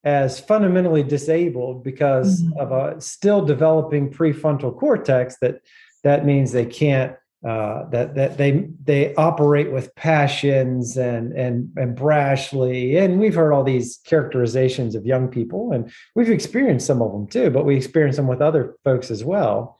as 0.05 0.41
fundamentally 0.41 1.03
disabled 1.03 1.85
because 1.85 2.43
mm-hmm. 2.43 2.59
of 2.59 2.73
a 2.73 3.01
still 3.01 3.45
developing 3.45 4.11
prefrontal 4.11 4.77
cortex 4.77 5.37
that 5.41 5.61
that 6.03 6.25
means 6.25 6.53
they 6.53 6.67
can't 6.67 7.17
uh, 7.47 7.89
that 7.89 8.15
that 8.17 8.37
they 8.37 8.69
they 8.85 9.15
operate 9.15 9.73
with 9.73 9.95
passions 9.95 10.99
and 10.99 11.33
and 11.33 11.71
and 11.77 11.97
brashly. 11.97 13.03
And 13.03 13.19
we've 13.19 13.35
heard 13.35 13.53
all 13.53 13.65
these 13.65 13.99
characterizations 14.05 14.95
of 14.95 15.07
young 15.07 15.29
people 15.29 15.73
and 15.73 15.91
we've 16.15 16.29
experienced 16.29 16.87
some 16.87 17.01
of 17.01 17.13
them 17.13 17.27
too 17.27 17.49
but 17.49 17.65
we 17.65 17.77
experience 17.77 18.17
them 18.17 18.27
with 18.27 18.43
other 18.43 18.77
folks 18.85 19.11
as 19.11 19.25
well. 19.25 19.79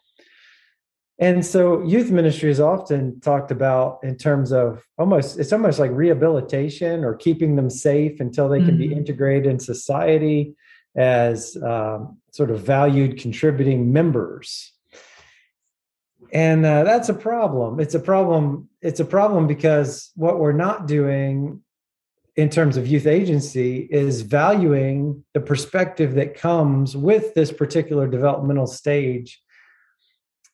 And 1.19 1.45
so 1.45 1.83
youth 1.83 2.11
ministry 2.11 2.51
is 2.51 2.61
often 2.61 3.21
talked 3.21 3.51
about 3.51 3.99
in 4.03 4.17
terms 4.17 4.53
of 4.53 4.83
almost 4.97 5.39
it's 5.39 5.53
almost 5.53 5.79
like 5.79 5.91
rehabilitation 5.91 7.05
or 7.05 7.15
keeping 7.15 7.57
them 7.57 7.69
safe 7.69 8.21
until 8.21 8.49
they 8.49 8.61
can 8.61 8.79
mm-hmm. 8.79 8.89
be 8.89 8.93
integrated 8.95 9.45
in 9.47 9.59
society 9.59 10.55
as 10.97 11.59
um, 11.63 12.17
sort 12.33 12.51
of 12.51 12.63
valued 12.63 13.21
contributing 13.21 13.93
members 13.93 14.73
and 16.33 16.65
uh, 16.65 16.85
that's 16.85 17.09
a 17.09 17.15
problem 17.15 17.81
it's 17.81 17.95
a 17.95 18.01
problem 18.01 18.69
it's 18.83 19.01
a 19.01 19.05
problem 19.05 19.47
because 19.47 20.11
what 20.15 20.39
we're 20.39 20.53
not 20.53 20.87
doing 20.87 21.61
in 22.37 22.49
terms 22.49 22.77
of 22.77 22.87
youth 22.87 23.07
agency 23.07 23.89
is 23.91 24.23
valuing 24.23 25.25
the 25.35 25.41
perspective 25.41 26.15
that 26.15 26.35
comes 26.35 26.97
with 26.97 27.35
this 27.35 27.53
particular 27.53 28.07
developmental 28.07 28.67
stage 28.67 29.43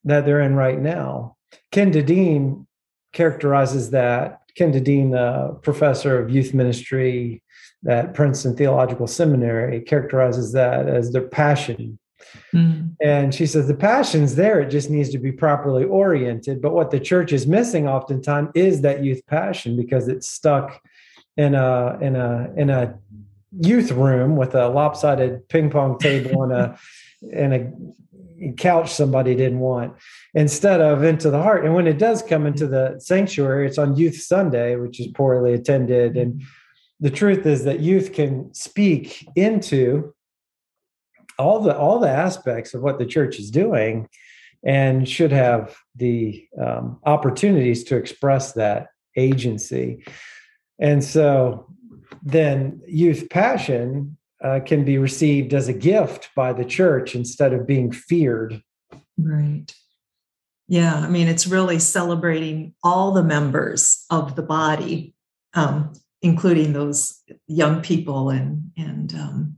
that 0.05 0.25
they're 0.25 0.41
in 0.41 0.55
right 0.55 0.81
now. 0.81 1.37
Kenda 1.73 2.05
Dean 2.05 2.67
characterizes 3.13 3.91
that. 3.91 4.41
Kenda 4.59 4.83
Dean, 4.83 5.15
a 5.15 5.53
professor 5.63 6.19
of 6.19 6.31
youth 6.31 6.55
ministry 6.55 7.43
at 7.87 8.15
Princeton 8.15 8.57
Theological 8.57 9.07
Seminary, 9.07 9.81
characterizes 9.83 10.53
that 10.53 10.89
as 10.89 11.13
their 11.13 11.29
passion. 11.29 11.99
Mm-hmm. 12.55 12.89
And 13.03 13.35
she 13.35 13.47
says 13.47 13.67
the 13.67 13.75
passion's 13.75 14.35
there, 14.35 14.61
it 14.61 14.71
just 14.71 14.91
needs 14.91 15.11
to 15.11 15.19
be 15.19 15.33
properly 15.33 15.85
oriented. 15.85 16.63
But 16.63 16.73
what 16.73 16.91
the 16.91 17.01
church 17.01 17.33
is 17.33 17.47
missing 17.47 17.89
oftentimes 17.89 18.51
is 18.55 18.81
that 18.83 19.05
youth 19.05 19.25
passion 19.27 19.77
because 19.77 20.09
it's 20.09 20.29
stuck 20.29 20.81
in 21.37 21.55
a 21.55 21.99
in 22.01 22.17
a 22.17 22.53
in 22.57 22.71
a 22.71 22.99
youth 23.61 23.91
room 23.91 24.37
with 24.37 24.55
a 24.55 24.69
lopsided 24.69 25.49
ping 25.49 25.71
pong 25.71 25.99
table 25.99 26.43
and 26.43 26.53
a 26.53 26.79
and 27.33 27.55
a 27.55 28.53
couch 28.59 28.93
somebody 28.93 29.35
didn't 29.35 29.61
want 29.61 29.95
instead 30.35 30.81
of 30.83 31.03
into 31.03 31.31
the 31.31 31.43
heart 31.43 31.65
and 31.65 31.75
when 31.75 31.87
it 31.87 31.99
does 31.99 32.23
come 32.23 32.47
into 32.47 32.67
the 32.67 32.95
sanctuary 32.99 33.67
it's 33.67 33.79
on 33.79 33.97
youth 33.97 34.17
sunday 34.17 34.77
which 34.77 35.01
is 35.01 35.07
poorly 35.09 35.55
attended 35.55 36.19
and 36.19 36.43
the 37.01 37.11
truth 37.11 37.47
is 37.47 37.65
that 37.65 37.81
youth 37.81 38.13
can 38.13 38.53
speak 38.53 39.27
into 39.37 40.15
all 41.39 41.61
the 41.61 41.77
all 41.77 41.99
the 41.99 42.11
aspects 42.11 42.75
of 42.75 42.83
what 42.83 42.99
the 42.99 43.07
church 43.07 43.39
is 43.39 43.51
doing 43.51 44.09
and 44.65 45.09
should 45.09 45.33
have 45.33 45.77
the 45.95 46.47
um, 46.61 46.99
opportunities 47.05 47.85
to 47.85 47.97
express 47.97 48.53
that 48.53 48.89
agency 49.17 50.05
and 50.79 51.03
so 51.03 51.67
then 52.23 52.81
youth 52.87 53.29
passion 53.31 54.17
uh, 54.43 54.61
can 54.65 54.85
be 54.85 54.99
received 54.99 55.55
as 55.55 55.69
a 55.69 55.73
gift 55.73 56.31
by 56.37 56.53
the 56.53 56.65
church 56.65 57.15
instead 57.15 57.53
of 57.53 57.67
being 57.67 57.91
feared. 57.91 58.63
Right. 59.19 59.75
Yeah. 60.69 60.95
I 60.95 61.09
mean, 61.09 61.29
it's 61.29 61.47
really 61.47 61.79
celebrating 61.79 62.75
all 62.83 63.13
the 63.13 63.23
members 63.23 64.05
of 64.11 64.37
the 64.37 64.43
body, 64.43 65.15
um, 65.55 65.93
including 66.23 66.73
those 66.73 67.23
young 67.47 67.81
people 67.81 68.31
and, 68.31 68.71
and, 68.77 69.15
um, 69.15 69.56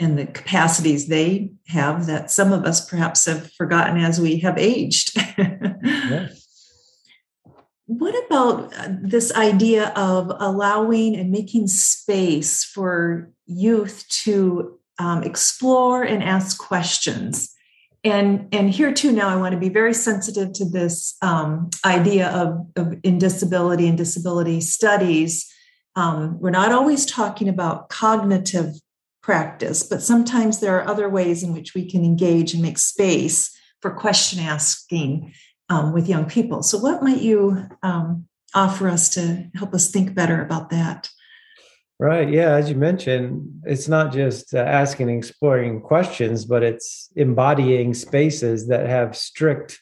and 0.00 0.18
the 0.18 0.26
capacities 0.26 1.06
they 1.06 1.52
have 1.68 2.06
that 2.06 2.30
some 2.30 2.52
of 2.52 2.64
us 2.64 2.88
perhaps 2.88 3.26
have 3.26 3.52
forgotten 3.52 3.98
as 3.98 4.18
we 4.20 4.38
have 4.38 4.58
aged. 4.58 5.14
yes. 5.38 6.46
What 7.86 8.14
about 8.26 8.72
uh, 8.78 8.88
this 9.02 9.34
idea 9.34 9.88
of 9.96 10.32
allowing 10.38 11.16
and 11.16 11.30
making 11.30 11.66
space 11.66 12.64
for 12.64 13.30
youth 13.46 14.06
to 14.22 14.78
um, 14.98 15.22
explore 15.22 16.02
and 16.02 16.22
ask 16.22 16.58
questions? 16.58 17.52
And, 18.02 18.48
and 18.52 18.70
here 18.70 18.94
too, 18.94 19.12
now 19.12 19.28
I 19.28 19.36
want 19.36 19.52
to 19.52 19.58
be 19.58 19.68
very 19.68 19.92
sensitive 19.92 20.52
to 20.54 20.64
this 20.64 21.16
um, 21.20 21.68
idea 21.84 22.28
of, 22.30 22.66
of 22.76 22.94
in 23.02 23.18
disability 23.18 23.86
and 23.86 23.98
disability 23.98 24.60
studies. 24.60 25.52
Um, 25.96 26.40
we're 26.40 26.50
not 26.50 26.72
always 26.72 27.04
talking 27.04 27.48
about 27.48 27.88
cognitive 27.88 28.74
practice, 29.30 29.84
but 29.84 30.02
sometimes 30.02 30.58
there 30.58 30.76
are 30.76 30.88
other 30.88 31.08
ways 31.08 31.44
in 31.44 31.52
which 31.52 31.72
we 31.72 31.88
can 31.88 32.04
engage 32.04 32.52
and 32.52 32.60
make 32.60 32.78
space 32.78 33.56
for 33.80 33.92
question 33.92 34.40
asking 34.40 35.32
um, 35.68 35.92
with 35.92 36.08
young 36.08 36.24
people. 36.24 36.64
So, 36.64 36.78
what 36.78 37.00
might 37.00 37.22
you 37.22 37.64
um, 37.84 38.26
offer 38.56 38.88
us 38.88 39.08
to 39.10 39.48
help 39.54 39.72
us 39.72 39.88
think 39.88 40.16
better 40.16 40.42
about 40.42 40.70
that? 40.70 41.08
Right. 42.00 42.28
Yeah. 42.28 42.56
As 42.56 42.68
you 42.68 42.74
mentioned, 42.74 43.62
it's 43.66 43.86
not 43.86 44.12
just 44.12 44.52
uh, 44.52 44.58
asking 44.58 45.08
and 45.08 45.18
exploring 45.18 45.80
questions, 45.80 46.44
but 46.44 46.64
it's 46.64 47.08
embodying 47.14 47.94
spaces 47.94 48.66
that 48.66 48.88
have 48.88 49.16
strict 49.16 49.80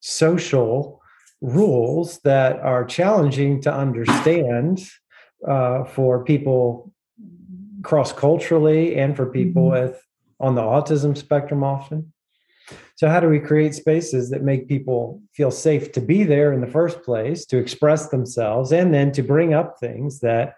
social 0.00 1.00
rules 1.40 2.18
that 2.24 2.58
are 2.58 2.84
challenging 2.84 3.62
to 3.62 3.72
understand 3.72 4.80
uh, 5.46 5.84
for 5.84 6.24
people 6.24 6.92
cross 7.88 8.12
culturally 8.12 8.96
and 8.96 9.16
for 9.16 9.24
people 9.24 9.62
mm-hmm. 9.62 9.86
with 9.86 10.06
on 10.38 10.54
the 10.54 10.60
autism 10.60 11.16
spectrum 11.16 11.64
often. 11.64 12.12
So, 12.96 13.08
how 13.08 13.18
do 13.18 13.30
we 13.30 13.38
create 13.38 13.74
spaces 13.74 14.28
that 14.28 14.42
make 14.42 14.68
people 14.68 15.22
feel 15.32 15.50
safe 15.50 15.90
to 15.92 16.00
be 16.02 16.22
there 16.24 16.52
in 16.52 16.60
the 16.60 16.66
first 16.66 17.02
place, 17.02 17.46
to 17.46 17.56
express 17.56 18.10
themselves, 18.10 18.72
and 18.72 18.92
then 18.92 19.10
to 19.12 19.22
bring 19.22 19.54
up 19.54 19.78
things 19.80 20.20
that 20.20 20.56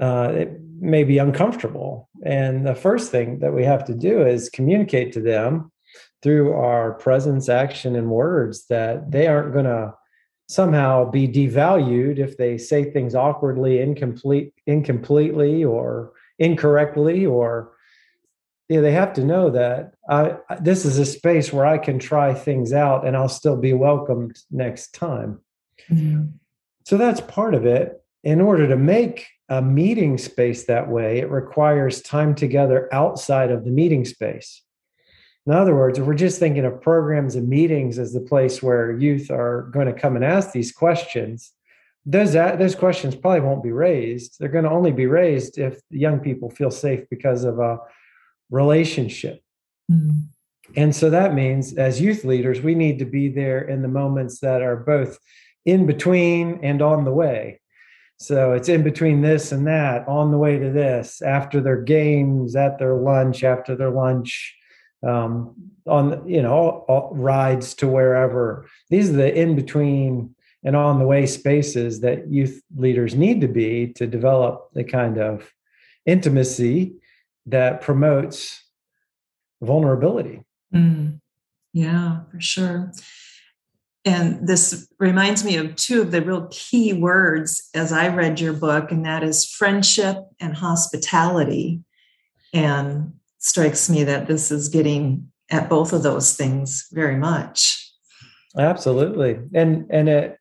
uh, 0.00 0.46
may 0.80 1.04
be 1.04 1.18
uncomfortable? 1.18 2.08
And 2.24 2.66
the 2.66 2.74
first 2.74 3.10
thing 3.10 3.40
that 3.40 3.52
we 3.52 3.64
have 3.64 3.84
to 3.84 3.94
do 3.94 4.26
is 4.26 4.48
communicate 4.48 5.12
to 5.12 5.20
them 5.20 5.72
through 6.22 6.54
our 6.54 6.92
presence, 6.94 7.50
action, 7.50 7.96
and 7.96 8.08
words 8.08 8.66
that 8.68 9.10
they 9.10 9.26
aren't 9.26 9.52
going 9.52 9.66
to 9.66 9.92
somehow 10.52 11.10
be 11.10 11.26
devalued 11.26 12.18
if 12.18 12.36
they 12.36 12.58
say 12.58 12.84
things 12.84 13.14
awkwardly, 13.14 13.80
incomplete, 13.80 14.52
incompletely, 14.66 15.64
or 15.64 16.12
incorrectly, 16.38 17.24
or 17.24 17.72
yeah, 18.68 18.80
they 18.80 18.92
have 18.92 19.12
to 19.14 19.24
know 19.24 19.50
that 19.50 19.94
I, 20.08 20.36
this 20.60 20.84
is 20.84 20.98
a 20.98 21.06
space 21.06 21.52
where 21.52 21.66
I 21.66 21.78
can 21.78 21.98
try 21.98 22.34
things 22.34 22.72
out 22.72 23.06
and 23.06 23.16
I'll 23.16 23.28
still 23.28 23.56
be 23.56 23.72
welcomed 23.72 24.38
next 24.50 24.94
time. 24.94 25.40
Mm-hmm. 25.90 26.26
So 26.84 26.96
that's 26.96 27.20
part 27.20 27.54
of 27.54 27.64
it. 27.64 28.02
In 28.24 28.40
order 28.40 28.68
to 28.68 28.76
make 28.76 29.26
a 29.48 29.60
meeting 29.60 30.16
space 30.16 30.64
that 30.64 30.88
way, 30.88 31.18
it 31.18 31.30
requires 31.30 32.02
time 32.02 32.34
together 32.34 32.88
outside 32.92 33.50
of 33.50 33.64
the 33.64 33.70
meeting 33.70 34.04
space. 34.04 34.62
In 35.46 35.52
other 35.52 35.74
words, 35.74 35.98
if 35.98 36.06
we're 36.06 36.14
just 36.14 36.38
thinking 36.38 36.64
of 36.64 36.80
programs 36.80 37.34
and 37.34 37.48
meetings 37.48 37.98
as 37.98 38.12
the 38.12 38.20
place 38.20 38.62
where 38.62 38.96
youth 38.96 39.30
are 39.30 39.62
going 39.72 39.86
to 39.86 40.00
come 40.00 40.14
and 40.14 40.24
ask 40.24 40.52
these 40.52 40.70
questions, 40.70 41.52
those 42.06 42.32
those 42.32 42.74
questions 42.74 43.14
probably 43.14 43.40
won't 43.40 43.62
be 43.62 43.72
raised. 43.72 44.36
They're 44.38 44.48
going 44.48 44.64
to 44.64 44.70
only 44.70 44.92
be 44.92 45.06
raised 45.06 45.58
if 45.58 45.80
young 45.90 46.20
people 46.20 46.50
feel 46.50 46.70
safe 46.70 47.08
because 47.10 47.44
of 47.44 47.58
a 47.58 47.78
relationship. 48.50 49.42
Mm-hmm. 49.90 50.20
And 50.76 50.94
so 50.94 51.10
that 51.10 51.34
means 51.34 51.74
as 51.74 52.00
youth 52.00 52.24
leaders, 52.24 52.60
we 52.60 52.74
need 52.74 52.98
to 53.00 53.04
be 53.04 53.28
there 53.28 53.60
in 53.60 53.82
the 53.82 53.88
moments 53.88 54.40
that 54.40 54.62
are 54.62 54.76
both 54.76 55.18
in 55.64 55.86
between 55.86 56.60
and 56.62 56.80
on 56.80 57.04
the 57.04 57.12
way. 57.12 57.60
So 58.18 58.52
it's 58.52 58.68
in 58.68 58.82
between 58.82 59.20
this 59.20 59.50
and 59.50 59.66
that, 59.66 60.06
on 60.06 60.30
the 60.30 60.38
way 60.38 60.58
to 60.58 60.70
this, 60.70 61.20
after 61.22 61.60
their 61.60 61.80
games, 61.82 62.54
at 62.54 62.78
their 62.78 62.94
lunch, 62.94 63.42
after 63.42 63.74
their 63.74 63.90
lunch, 63.90 64.56
um, 65.02 65.54
on 65.86 66.28
you 66.28 66.42
know 66.42 66.52
all, 66.52 66.84
all 66.88 67.14
rides 67.14 67.74
to 67.74 67.88
wherever. 67.88 68.66
These 68.88 69.10
are 69.10 69.14
the 69.14 69.34
in 69.34 69.56
between 69.56 70.34
and 70.64 70.76
on 70.76 70.98
the 70.98 71.06
way 71.06 71.26
spaces 71.26 72.00
that 72.00 72.30
youth 72.30 72.62
leaders 72.76 73.14
need 73.14 73.40
to 73.40 73.48
be 73.48 73.88
to 73.94 74.06
develop 74.06 74.68
the 74.74 74.84
kind 74.84 75.18
of 75.18 75.52
intimacy 76.06 76.94
that 77.46 77.80
promotes 77.80 78.62
vulnerability. 79.60 80.42
Mm, 80.74 81.20
yeah, 81.72 82.20
for 82.30 82.40
sure. 82.40 82.92
And 84.04 84.46
this 84.46 84.88
reminds 84.98 85.44
me 85.44 85.56
of 85.56 85.76
two 85.76 86.02
of 86.02 86.10
the 86.10 86.22
real 86.22 86.48
key 86.50 86.92
words 86.92 87.68
as 87.74 87.92
I 87.92 88.08
read 88.08 88.40
your 88.40 88.52
book, 88.52 88.90
and 88.90 89.04
that 89.04 89.22
is 89.22 89.48
friendship 89.48 90.16
and 90.40 90.56
hospitality. 90.56 91.82
And 92.52 93.14
strikes 93.42 93.90
me 93.90 94.04
that 94.04 94.26
this 94.26 94.50
is 94.50 94.68
getting 94.68 95.30
at 95.50 95.68
both 95.68 95.92
of 95.92 96.02
those 96.02 96.34
things 96.34 96.88
very 96.92 97.16
much. 97.16 97.92
Absolutely. 98.56 99.38
And 99.54 99.86
and 99.90 100.08
it 100.08 100.38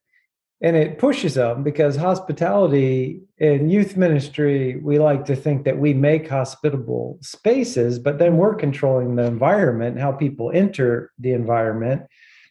and 0.62 0.75
it 0.75 1.00
pushes 1.00 1.34
them 1.34 1.63
because 1.63 1.96
hospitality 1.96 3.22
in 3.39 3.70
youth 3.70 3.98
ministry 3.98 4.77
we 4.77 5.00
like 5.00 5.25
to 5.25 5.36
think 5.36 5.65
that 5.65 5.77
we 5.77 5.93
make 5.93 6.29
hospitable 6.29 7.17
spaces 7.22 7.98
but 7.98 8.20
then 8.20 8.38
we're 8.38 8.53
controlling 8.53 9.15
the 9.15 9.24
environment 9.24 10.00
how 10.00 10.12
people 10.12 10.51
enter 10.53 11.12
the 11.17 11.31
environment 11.31 12.03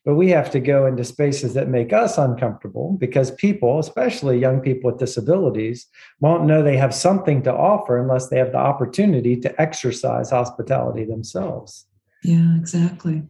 but 0.05 0.15
we 0.15 0.31
have 0.31 0.51
to 0.51 0.61
go 0.61 0.87
into 0.87 1.05
spaces 1.05 1.55
that 1.55 1.69
make 1.69 1.93
us 1.93 2.19
uncomfortable 2.19 2.97
because 2.99 3.31
people 3.33 3.79
especially 3.79 4.39
young 4.39 4.61
people 4.61 4.91
with 4.91 5.01
disabilities 5.01 5.87
won't 6.21 6.45
know 6.45 6.63
they 6.63 6.77
have 6.77 6.95
something 6.95 7.43
to 7.43 7.53
offer 7.53 7.99
unless 7.99 8.29
they 8.29 8.39
have 8.39 8.53
the 8.53 8.59
opportunity 8.59 9.37
to 9.37 9.61
exercise 9.61 10.31
hospitality 10.31 11.05
themselves 11.05 11.87
yeah 12.23 12.57
exactly 12.57 13.23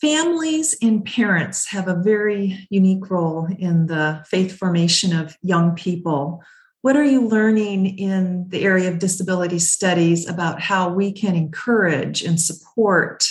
Families 0.00 0.76
and 0.80 1.04
parents 1.04 1.68
have 1.70 1.88
a 1.88 1.94
very 1.94 2.66
unique 2.70 3.10
role 3.10 3.48
in 3.58 3.86
the 3.86 4.24
faith 4.28 4.56
formation 4.56 5.12
of 5.14 5.36
young 5.42 5.74
people. 5.74 6.42
What 6.82 6.96
are 6.96 7.04
you 7.04 7.28
learning 7.28 7.98
in 7.98 8.48
the 8.48 8.62
area 8.62 8.88
of 8.88 8.98
disability 8.98 9.58
studies 9.58 10.26
about 10.26 10.60
how 10.60 10.88
we 10.88 11.12
can 11.12 11.36
encourage 11.36 12.22
and 12.22 12.40
support 12.40 13.28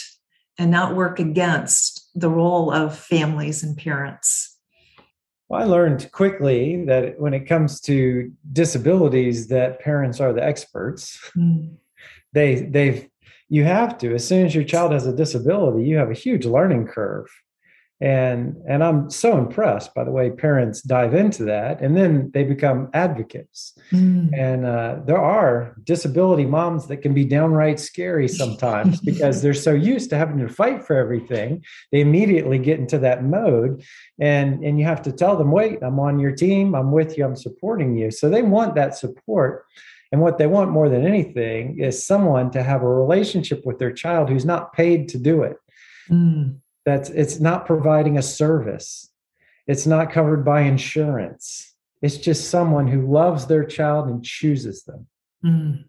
and 0.60 0.70
not 0.70 0.96
work 0.96 1.20
against 1.20 2.10
the 2.14 2.30
role 2.30 2.72
of 2.72 2.96
families 2.96 3.64
and 3.64 3.78
parents? 3.78 4.58
Well, 5.48 5.62
I 5.62 5.64
learned 5.64 6.12
quickly 6.12 6.86
that 6.86 7.20
when 7.20 7.34
it 7.34 7.48
comes 7.48 7.82
to 7.82 8.32
disabilities, 8.54 9.48
that 9.48 9.80
parents 9.80 10.20
are 10.20 10.34
the 10.34 10.44
experts. 10.44 11.20
Mm. 11.36 11.78
They 12.32 12.62
they've 12.62 13.10
you 13.48 13.64
have 13.64 13.98
to 13.98 14.14
as 14.14 14.28
soon 14.28 14.46
as 14.46 14.54
your 14.54 14.64
child 14.64 14.92
has 14.92 15.08
a 15.08 15.16
disability 15.16 15.84
you 15.84 15.98
have 15.98 16.12
a 16.12 16.14
huge 16.14 16.46
learning 16.46 16.86
curve 16.86 17.26
and 18.02 18.56
and 18.68 18.82
i'm 18.82 19.10
so 19.10 19.38
impressed 19.38 19.94
by 19.94 20.04
the 20.04 20.12
way 20.12 20.30
parents 20.30 20.82
dive 20.82 21.14
into 21.14 21.44
that 21.44 21.82
and 21.82 21.98
then 21.98 22.32
they 22.34 22.44
become 22.44 22.90
advocates 22.94 23.78
mm. 23.92 24.30
and 24.34 24.66
uh, 24.66 24.98
there 25.06 25.18
are 25.18 25.76
disability 25.84 26.46
moms 26.46 26.88
that 26.88 26.98
can 26.98 27.14
be 27.14 27.26
downright 27.26 27.80
scary 27.80 28.28
sometimes 28.28 29.02
because 29.10 29.42
they're 29.42 29.54
so 29.54 29.74
used 29.74 30.10
to 30.10 30.18
having 30.18 30.38
to 30.38 30.48
fight 30.48 30.86
for 30.86 30.96
everything 30.96 31.62
they 31.92 32.00
immediately 32.00 32.58
get 32.58 32.80
into 32.80 32.98
that 32.98 33.24
mode 33.24 33.84
and 34.20 34.64
and 34.64 34.80
you 34.80 34.86
have 34.86 35.02
to 35.02 35.12
tell 35.12 35.36
them 35.36 35.52
wait 35.52 35.80
i'm 35.82 36.00
on 36.00 36.20
your 36.20 36.32
team 36.32 36.74
i'm 36.76 36.92
with 36.92 37.18
you 37.18 37.26
i'm 37.26 37.36
supporting 37.36 37.98
you 37.98 38.10
so 38.10 38.30
they 38.30 38.42
want 38.42 38.76
that 38.76 38.98
support 38.98 39.66
and 40.12 40.22
what 40.22 40.38
they 40.38 40.48
want 40.48 40.72
more 40.72 40.90
than 40.90 41.06
anything 41.06 41.80
is 41.80 42.06
someone 42.06 42.50
to 42.52 42.64
have 42.64 42.82
a 42.82 42.88
relationship 42.88 43.66
with 43.66 43.78
their 43.78 43.92
child 43.92 44.30
who's 44.30 44.46
not 44.46 44.74
paid 44.74 45.10
to 45.10 45.20
do 45.20 45.44
it. 45.44 45.58
Mm. 46.10 46.60
That's 46.86 47.10
it's 47.10 47.40
not 47.40 47.66
providing 47.66 48.18
a 48.18 48.22
service. 48.22 49.10
It's 49.68 49.86
not 49.86 50.12
covered 50.12 50.44
by 50.44 50.62
insurance. 50.62 51.76
It's 52.02 52.18
just 52.18 52.50
someone 52.50 52.88
who 52.88 53.12
loves 53.12 53.46
their 53.46 53.66
child 53.66 54.08
and 54.08 54.24
chooses 54.24 54.84
them. 54.84 55.08
Mm. 55.44 55.84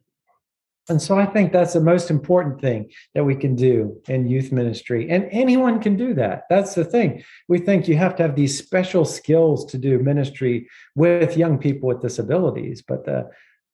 And 0.88 1.00
so 1.00 1.16
I 1.16 1.24
think 1.24 1.52
that's 1.52 1.74
the 1.74 1.80
most 1.80 2.10
important 2.10 2.60
thing 2.60 2.90
that 3.14 3.24
we 3.24 3.36
can 3.36 3.54
do 3.54 4.02
in 4.08 4.28
youth 4.28 4.50
ministry. 4.50 5.08
And 5.08 5.28
anyone 5.30 5.80
can 5.80 5.96
do 5.96 6.14
that. 6.14 6.44
That's 6.50 6.74
the 6.74 6.84
thing. 6.84 7.22
We 7.48 7.58
think 7.58 7.86
you 7.86 7.96
have 7.96 8.16
to 8.16 8.24
have 8.24 8.34
these 8.34 8.58
special 8.58 9.04
skills 9.04 9.64
to 9.66 9.78
do 9.78 10.00
ministry 10.00 10.68
with 10.96 11.36
young 11.36 11.58
people 11.58 11.88
with 11.88 12.02
disabilities, 12.02 12.82
but 12.86 13.04
the 13.04 13.30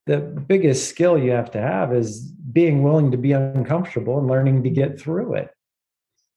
the 0.07 0.19
biggest 0.19 0.89
skill 0.89 1.19
you 1.19 1.33
have 1.33 1.51
to 1.51 1.61
have 1.61 1.93
is 1.93 2.21
being 2.53 2.85
willing 2.85 3.11
to 3.11 3.17
be 3.17 3.33
uncomfortable 3.33 4.19
and 4.19 4.29
learning 4.29 4.63
to 4.63 4.71
get 4.71 5.01
through 5.01 5.35
it. 5.35 5.51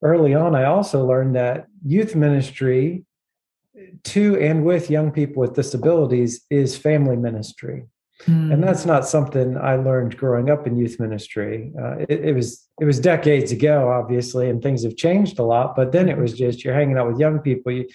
Early 0.01 0.34
on, 0.34 0.56
I 0.56 0.65
also 0.65 1.06
learned 1.06 1.36
that 1.36 1.68
youth 1.86 2.15
ministry 2.15 3.06
to 4.03 4.38
and 4.39 4.63
with 4.63 4.89
young 4.89 5.12
people 5.12 5.41
with 5.41 5.56
disabilities 5.56 6.46
is 6.50 6.77
family 6.77 7.16
ministry. 7.16 7.85
Mm. 8.25 8.53
And 8.53 8.64
that's 8.64 8.85
not 8.85 9.07
something 9.07 9.57
I 9.57 9.75
learned 9.75 10.18
growing 10.18 10.50
up 10.50 10.68
in 10.68 10.77
youth 10.77 11.00
ministry. 11.00 11.72
Uh, 11.81 11.98
it, 12.09 12.25
it, 12.25 12.35
was 12.35 12.68
it 12.81 12.85
was 12.85 13.00
decades 13.00 13.51
ago, 13.51 13.90
obviously, 13.90 14.50
and 14.50 14.62
things 14.62 14.83
have 14.83 14.98
changed 14.98 15.40
a 15.40 15.44
lot. 15.44 15.75
But 15.75 15.92
then 15.94 16.09
it 16.09 16.18
was 16.18 16.33
just 16.33 16.64
you're 16.64 16.74
hanging 16.74 16.98
out 16.98 17.07
with 17.07 17.20
young 17.20 17.40
people. 17.40 17.72
You 17.72 17.88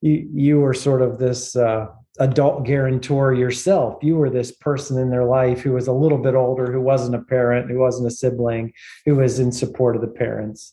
you 0.00 0.28
you 0.32 0.60
were 0.60 0.74
sort 0.74 1.02
of 1.02 1.18
this 1.18 1.56
uh, 1.56 1.88
adult 2.18 2.64
guarantor 2.64 3.34
yourself. 3.34 4.02
You 4.02 4.16
were 4.16 4.30
this 4.30 4.52
person 4.52 4.98
in 4.98 5.10
their 5.10 5.24
life 5.24 5.60
who 5.60 5.72
was 5.72 5.86
a 5.86 5.92
little 5.92 6.18
bit 6.18 6.34
older, 6.34 6.72
who 6.72 6.80
wasn't 6.80 7.16
a 7.16 7.22
parent, 7.22 7.70
who 7.70 7.78
wasn't 7.78 8.08
a 8.08 8.10
sibling, 8.10 8.72
who 9.04 9.16
was 9.16 9.38
in 9.38 9.52
support 9.52 9.96
of 9.96 10.02
the 10.02 10.08
parents. 10.08 10.72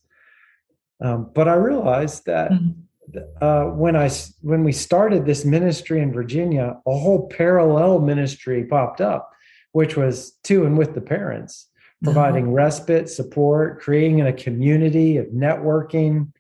Um, 1.01 1.31
but 1.33 1.47
I 1.47 1.55
realized 1.55 2.25
that 2.25 2.51
mm-hmm. 2.51 3.19
uh, 3.41 3.65
when 3.65 3.95
I 3.95 4.09
when 4.41 4.63
we 4.63 4.71
started 4.71 5.25
this 5.25 5.45
ministry 5.45 6.01
in 6.01 6.13
Virginia, 6.13 6.77
a 6.85 6.97
whole 6.97 7.27
parallel 7.27 7.99
ministry 7.99 8.65
popped 8.65 9.01
up, 9.01 9.31
which 9.71 9.97
was 9.97 10.31
to 10.43 10.65
and 10.65 10.77
with 10.77 10.93
the 10.93 11.01
parents, 11.01 11.67
providing 12.03 12.45
mm-hmm. 12.45 12.53
respite, 12.53 13.09
support, 13.09 13.81
creating 13.81 14.21
a 14.21 14.33
community 14.33 15.17
of 15.17 15.27
networking, 15.27 16.31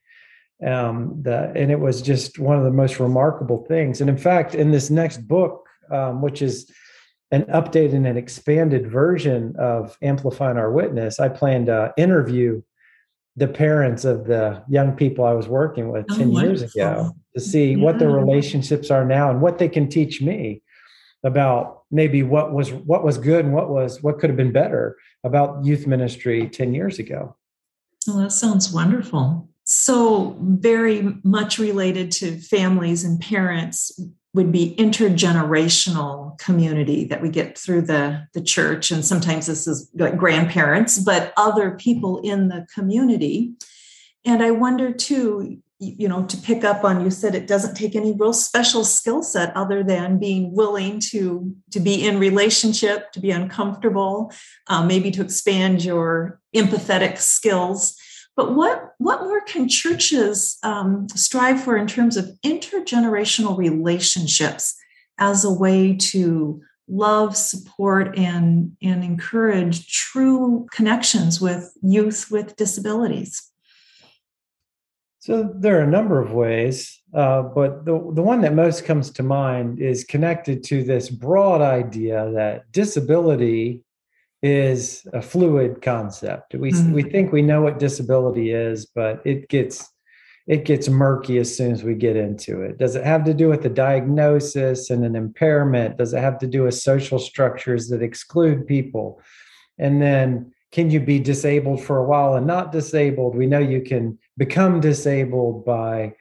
um, 0.65 1.21
the, 1.21 1.51
and 1.55 1.71
it 1.71 1.79
was 1.79 2.01
just 2.01 2.39
one 2.39 2.57
of 2.57 2.63
the 2.63 2.71
most 2.71 2.99
remarkable 2.99 3.65
things. 3.65 4.01
And 4.01 4.09
in 4.09 4.17
fact, 4.17 4.55
in 4.55 4.71
this 4.71 4.89
next 4.89 5.27
book, 5.27 5.67
um, 5.91 6.21
which 6.21 6.41
is 6.41 6.71
an 7.31 7.43
updated 7.43 8.07
and 8.07 8.17
expanded 8.17 8.89
version 8.89 9.55
of 9.57 9.97
Amplifying 10.01 10.57
Our 10.57 10.71
Witness, 10.71 11.19
I 11.19 11.29
plan 11.29 11.65
to 11.65 11.93
interview 11.97 12.61
the 13.35 13.47
parents 13.47 14.05
of 14.05 14.25
the 14.25 14.63
young 14.67 14.95
people 14.95 15.25
I 15.25 15.33
was 15.33 15.47
working 15.47 15.89
with 15.91 16.05
oh, 16.11 16.17
10 16.17 16.31
wonderful. 16.31 16.47
years 16.47 16.61
ago 16.61 17.15
to 17.33 17.41
see 17.41 17.73
yeah. 17.73 17.83
what 17.83 17.99
their 17.99 18.11
relationships 18.11 18.91
are 18.91 19.05
now 19.05 19.31
and 19.31 19.41
what 19.41 19.57
they 19.57 19.69
can 19.69 19.89
teach 19.89 20.21
me 20.21 20.61
about 21.23 21.83
maybe 21.89 22.21
what 22.21 22.53
was 22.53 22.71
what 22.71 23.03
was 23.03 23.17
good 23.17 23.45
and 23.45 23.53
what 23.53 23.69
was 23.69 24.03
what 24.03 24.19
could 24.19 24.29
have 24.29 24.37
been 24.37 24.51
better 24.51 24.97
about 25.23 25.63
youth 25.65 25.87
ministry 25.87 26.47
10 26.47 26.73
years 26.73 26.99
ago. 26.99 27.35
Well, 28.05 28.17
that 28.17 28.31
sounds 28.31 28.71
wonderful 28.71 29.49
so 29.65 30.35
very 30.39 31.15
much 31.23 31.57
related 31.57 32.11
to 32.11 32.37
families 32.37 33.03
and 33.03 33.19
parents 33.19 33.97
would 34.33 34.51
be 34.51 34.75
intergenerational 34.77 36.37
community 36.39 37.05
that 37.05 37.21
we 37.21 37.29
get 37.29 37.57
through 37.57 37.81
the, 37.81 38.27
the 38.33 38.41
church. 38.41 38.89
And 38.89 39.05
sometimes 39.05 39.45
this 39.45 39.67
is 39.67 39.89
like 39.93 40.17
grandparents 40.17 40.97
but 40.99 41.33
other 41.37 41.71
people 41.71 42.19
in 42.21 42.47
the 42.47 42.65
community. 42.73 43.53
And 44.25 44.41
i 44.41 44.51
wonder 44.51 44.91
too 44.93 45.61
you 45.83 46.07
know 46.07 46.25
to 46.25 46.37
pick 46.37 46.63
up 46.63 46.83
on 46.83 47.03
you 47.03 47.11
said 47.11 47.35
it 47.35 47.47
doesn't 47.47 47.75
take 47.75 47.95
any 47.95 48.13
real 48.13 48.33
special 48.33 48.83
skill 48.83 49.21
set 49.21 49.55
other 49.55 49.83
than 49.83 50.19
being 50.19 50.53
willing 50.53 50.99
to 50.99 51.53
to 51.71 51.79
be 51.79 52.05
in 52.05 52.19
relationship 52.19 53.11
to 53.11 53.19
be 53.19 53.31
uncomfortable 53.31 54.31
uh, 54.67 54.83
maybe 54.83 55.11
to 55.11 55.21
expand 55.21 55.83
your 55.83 56.39
empathetic 56.55 57.17
skills 57.17 57.95
but 58.35 58.55
what, 58.55 58.93
what 58.97 59.21
more 59.21 59.41
can 59.41 59.69
churches 59.69 60.57
um, 60.63 61.07
strive 61.09 61.63
for 61.63 61.77
in 61.77 61.87
terms 61.87 62.17
of 62.17 62.31
intergenerational 62.43 63.57
relationships 63.57 64.75
as 65.19 65.45
a 65.45 65.53
way 65.53 65.95
to 65.95 66.61
love, 66.87 67.37
support, 67.37 68.17
and, 68.17 68.75
and 68.81 69.03
encourage 69.03 69.87
true 69.87 70.67
connections 70.71 71.39
with 71.39 71.71
youth 71.81 72.29
with 72.31 72.55
disabilities? 72.55 73.49
So 75.19 75.49
there 75.55 75.79
are 75.79 75.83
a 75.83 75.87
number 75.87 76.19
of 76.19 76.33
ways, 76.33 77.01
uh, 77.13 77.43
but 77.43 77.85
the, 77.85 77.93
the 78.13 78.21
one 78.21 78.41
that 78.41 78.53
most 78.53 78.83
comes 78.83 79.09
to 79.11 79.23
mind 79.23 79.79
is 79.79 80.03
connected 80.03 80.65
to 80.65 80.83
this 80.83 81.09
broad 81.09 81.61
idea 81.61 82.29
that 82.33 82.69
disability 82.73 83.83
is 84.43 85.07
a 85.13 85.21
fluid 85.21 85.81
concept. 85.81 86.53
We 86.53 86.71
mm-hmm. 86.71 86.93
we 86.93 87.03
think 87.03 87.31
we 87.31 87.41
know 87.41 87.61
what 87.61 87.79
disability 87.79 88.51
is, 88.51 88.85
but 88.85 89.21
it 89.25 89.47
gets 89.47 89.89
it 90.45 90.65
gets 90.65 90.89
murky 90.89 91.37
as 91.37 91.55
soon 91.55 91.71
as 91.71 91.83
we 91.83 91.95
get 91.95 92.17
into 92.17 92.61
it. 92.61 92.77
Does 92.77 92.97
it 92.97 93.05
have 93.05 93.23
to 93.23 93.33
do 93.33 93.47
with 93.47 93.65
a 93.65 93.69
diagnosis 93.69 94.89
and 94.89 95.05
an 95.05 95.15
impairment? 95.15 95.97
Does 95.97 96.13
it 96.13 96.19
have 96.19 96.37
to 96.39 96.47
do 96.47 96.63
with 96.63 96.75
social 96.75 97.17
structures 97.17 97.87
that 97.87 98.01
exclude 98.01 98.67
people? 98.67 99.21
And 99.77 100.01
then 100.01 100.51
can 100.73 100.91
you 100.91 100.99
be 100.99 101.19
disabled 101.19 101.81
for 101.81 101.97
a 101.97 102.03
while 102.03 102.35
and 102.35 102.45
not 102.45 102.73
disabled? 102.73 103.35
We 103.35 103.47
know 103.47 103.59
you 103.59 103.81
can 103.81 104.19
become 104.37 104.81
disabled 104.81 105.63
by 105.63 106.15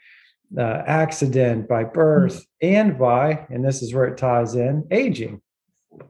uh, 0.57 0.83
accident, 0.87 1.67
by 1.67 1.83
birth, 1.83 2.37
mm-hmm. 2.63 2.77
and 2.77 2.99
by, 2.99 3.47
and 3.51 3.65
this 3.65 3.83
is 3.83 3.93
where 3.93 4.05
it 4.05 4.19
ties 4.19 4.55
in, 4.55 4.87
aging. 4.93 5.41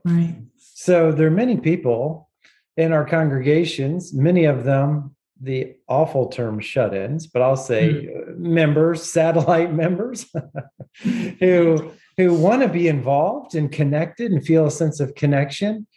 Right. 0.05 0.35
So 0.83 1.13
there 1.13 1.27
are 1.27 1.31
many 1.31 1.55
people 1.55 2.29
in 2.75 2.91
our 2.91 3.05
congregations, 3.05 4.13
many 4.13 4.43
of 4.43 4.65
them 4.65 5.15
the 5.39 5.75
awful 5.87 6.27
term 6.27 6.59
shut 6.59 6.93
ins, 6.93 7.25
but 7.25 7.41
I'll 7.41 7.55
say 7.55 7.89
mm. 7.89 8.37
members, 8.37 9.01
satellite 9.01 9.73
members 9.83 10.25
who 11.39 11.93
who 12.17 12.33
want 12.33 12.63
to 12.63 12.67
be 12.67 12.89
involved 12.89 13.55
and 13.55 13.71
connected 13.71 14.33
and 14.33 14.45
feel 14.45 14.65
a 14.65 14.71
sense 14.71 14.99
of 14.99 15.15
connection, 15.15 15.87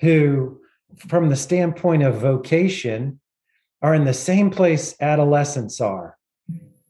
who 0.00 0.60
from 1.08 1.30
the 1.30 1.36
standpoint 1.36 2.04
of 2.04 2.20
vocation 2.20 3.18
are 3.82 3.94
in 3.94 4.04
the 4.04 4.14
same 4.14 4.50
place 4.50 4.94
adolescents 5.00 5.80
are 5.80 6.16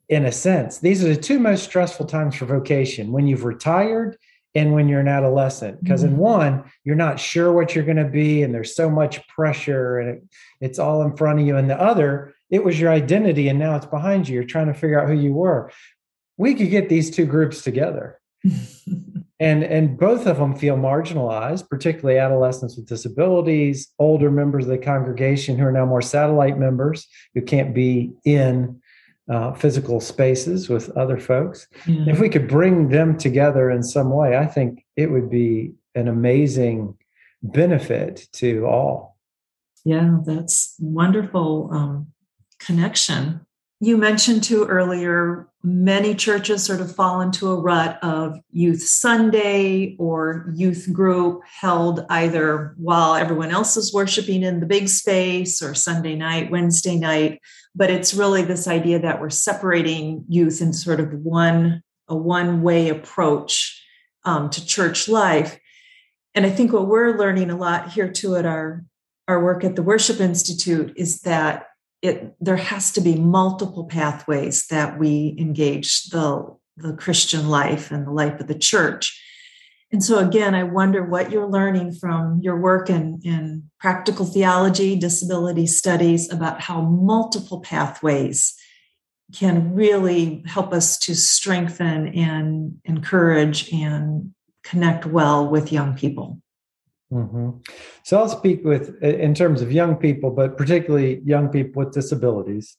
in 0.07 0.25
a 0.25 0.31
sense. 0.31 0.77
These 0.77 1.03
are 1.03 1.15
the 1.15 1.19
two 1.19 1.39
most 1.39 1.63
stressful 1.63 2.05
times 2.05 2.35
for 2.35 2.45
vocation 2.45 3.11
when 3.11 3.25
you've 3.25 3.43
retired 3.43 4.17
and 4.55 4.73
when 4.73 4.87
you're 4.87 4.99
an 4.99 5.07
adolescent. 5.07 5.81
Because 5.81 6.03
mm-hmm. 6.03 6.13
in 6.13 6.19
one, 6.19 6.63
you're 6.83 6.95
not 6.95 7.19
sure 7.19 7.51
what 7.51 7.75
you're 7.75 7.83
going 7.83 7.97
to 7.97 8.05
be, 8.05 8.43
and 8.43 8.53
there's 8.53 8.75
so 8.75 8.89
much 8.89 9.25
pressure, 9.27 9.99
and 9.99 10.09
it, 10.09 10.23
it's 10.61 10.79
all 10.79 11.01
in 11.03 11.15
front 11.15 11.39
of 11.39 11.45
you. 11.45 11.57
And 11.57 11.69
the 11.69 11.79
other, 11.79 12.33
it 12.49 12.63
was 12.63 12.79
your 12.79 12.91
identity, 12.91 13.47
and 13.47 13.59
now 13.59 13.75
it's 13.75 13.85
behind 13.85 14.27
you. 14.27 14.35
You're 14.35 14.43
trying 14.43 14.67
to 14.67 14.73
figure 14.73 14.99
out 14.99 15.07
who 15.07 15.15
you 15.15 15.33
were. 15.33 15.71
We 16.37 16.55
could 16.55 16.69
get 16.69 16.89
these 16.89 17.11
two 17.11 17.25
groups 17.25 17.61
together. 17.61 18.19
and 19.39 19.63
and 19.63 19.97
both 19.97 20.25
of 20.25 20.37
them 20.37 20.55
feel 20.55 20.77
marginalized 20.77 21.67
particularly 21.69 22.17
adolescents 22.17 22.77
with 22.77 22.87
disabilities 22.87 23.89
older 23.99 24.31
members 24.31 24.63
of 24.63 24.69
the 24.69 24.77
congregation 24.77 25.57
who 25.57 25.65
are 25.65 25.73
now 25.73 25.85
more 25.85 26.01
satellite 26.01 26.57
members 26.57 27.05
who 27.33 27.41
can't 27.41 27.73
be 27.73 28.13
in 28.23 28.81
uh, 29.29 29.53
physical 29.53 29.99
spaces 29.99 30.69
with 30.69 30.89
other 30.97 31.19
folks. 31.19 31.67
Yeah. 31.85 32.05
If 32.07 32.19
we 32.19 32.29
could 32.29 32.47
bring 32.47 32.89
them 32.89 33.17
together 33.17 33.69
in 33.69 33.83
some 33.83 34.09
way, 34.09 34.37
I 34.37 34.45
think 34.45 34.85
it 34.95 35.11
would 35.11 35.29
be 35.29 35.73
an 35.95 36.07
amazing 36.07 36.97
benefit 37.41 38.27
to 38.33 38.65
all. 38.65 39.17
Yeah, 39.85 40.17
that's 40.25 40.75
wonderful 40.79 41.69
um, 41.71 42.07
connection. 42.59 43.45
You 43.81 43.95
mentioned 43.97 44.43
too 44.43 44.65
earlier, 44.65 45.47
many 45.63 46.13
churches 46.13 46.65
sort 46.65 46.81
of 46.81 46.93
fall 46.93 47.21
into 47.21 47.49
a 47.49 47.59
rut 47.59 47.97
of 48.03 48.37
youth 48.51 48.81
Sunday 48.81 49.95
or 49.97 50.51
youth 50.53 50.91
group 50.91 51.41
held 51.45 52.05
either 52.09 52.75
while 52.77 53.15
everyone 53.15 53.51
else 53.51 53.77
is 53.77 53.93
worshiping 53.93 54.43
in 54.43 54.59
the 54.59 54.65
big 54.65 54.89
space 54.89 55.61
or 55.61 55.73
Sunday 55.73 56.15
night, 56.15 56.51
Wednesday 56.51 56.97
night. 56.97 57.39
But 57.73 57.89
it's 57.89 58.13
really 58.13 58.43
this 58.43 58.67
idea 58.67 58.99
that 58.99 59.21
we're 59.21 59.29
separating 59.29 60.25
youth 60.27 60.61
in 60.61 60.73
sort 60.73 60.99
of 60.99 61.13
one 61.13 61.81
a 62.09 62.15
one 62.17 62.61
way 62.61 62.89
approach 62.89 63.81
um, 64.25 64.49
to 64.49 64.65
church 64.65 65.07
life. 65.07 65.57
And 66.35 66.45
i 66.45 66.49
think 66.49 66.73
what 66.73 66.87
we're 66.87 67.17
learning 67.17 67.49
a 67.49 67.57
lot 67.57 67.91
here 67.91 68.11
too 68.11 68.35
at 68.35 68.45
our 68.45 68.83
our 69.27 69.43
work 69.43 69.63
at 69.63 69.75
the 69.75 69.83
worship 69.83 70.19
institute 70.19 70.91
is 70.95 71.21
that 71.21 71.67
it 72.01 72.35
there 72.39 72.57
has 72.57 72.91
to 72.93 73.01
be 73.01 73.15
multiple 73.15 73.85
pathways 73.85 74.67
that 74.67 74.97
we 74.99 75.35
engage 75.39 76.05
the 76.05 76.55
the 76.77 76.93
christian 76.93 77.49
life 77.49 77.91
and 77.91 78.07
the 78.07 78.11
life 78.11 78.39
of 78.39 78.47
the 78.47 78.57
church 78.57 79.21
and 79.91 80.03
so, 80.03 80.19
again, 80.19 80.53
I 80.53 80.63
wonder 80.63 81.03
what 81.03 81.31
you're 81.31 81.49
learning 81.49 81.93
from 81.93 82.41
your 82.43 82.59
work 82.59 82.91
in, 82.91 83.21
in 83.23 83.69
practical 83.79 84.25
theology, 84.25 84.95
disability 84.95 85.65
studies 85.65 86.31
about 86.31 86.61
how 86.61 86.81
multiple 86.81 87.61
pathways 87.61 88.55
can 89.33 89.73
really 89.73 90.43
help 90.45 90.73
us 90.73 90.97
to 90.99 91.15
strengthen 91.15 92.09
and 92.09 92.77
encourage 92.85 93.71
and 93.73 94.33
connect 94.63 95.05
well 95.07 95.47
with 95.47 95.71
young 95.71 95.95
people. 95.95 96.39
Mm-hmm. 97.11 97.49
So 98.03 98.19
I'll 98.19 98.29
speak 98.29 98.63
with 98.63 99.01
in 99.03 99.33
terms 99.33 99.61
of 99.61 99.71
young 99.71 99.95
people, 99.95 100.29
but 100.29 100.57
particularly 100.57 101.21
young 101.25 101.49
people 101.49 101.83
with 101.83 101.93
disabilities 101.93 102.77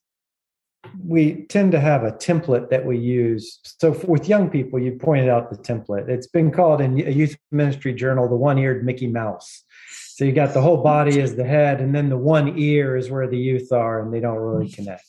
we 1.05 1.47
tend 1.49 1.73
to 1.73 1.81
have 1.81 2.05
a 2.05 2.12
template 2.12 2.71
that 2.71 2.85
we 2.85 2.99
use. 2.99 3.61
So 3.62 3.90
with 4.07 4.29
young 4.29 4.51
people, 4.51 4.79
you 4.79 4.93
pointed 4.93 5.29
out 5.29 5.51
the 5.51 5.57
template. 5.57 6.09
It's 6.09 6.27
been 6.27 6.51
called 6.51 6.81
in 6.81 7.07
a 7.07 7.11
youth 7.11 7.37
ministry 7.51 7.93
journal 7.93 8.29
the 8.29 8.37
one-eared 8.37 8.85
Mickey 8.85 9.07
Mouse. 9.07 9.64
So 9.90 10.25
you 10.25 10.33
got 10.33 10.55
the 10.55 10.61
whole 10.61 10.83
body 10.83 11.21
as 11.21 11.37
the 11.37 11.45
head, 11.45 11.81
and 11.81 11.95
then 11.95 12.09
the 12.09 12.19
one 12.19 12.59
ear 12.59 12.97
is 12.97 13.11
where 13.11 13.27
the 13.27 13.38
youth 13.38 13.73
are, 13.73 14.03
and 14.03 14.12
they 14.12 14.21
don't 14.21 14.37
really 14.37 14.71
connect. 14.71 15.05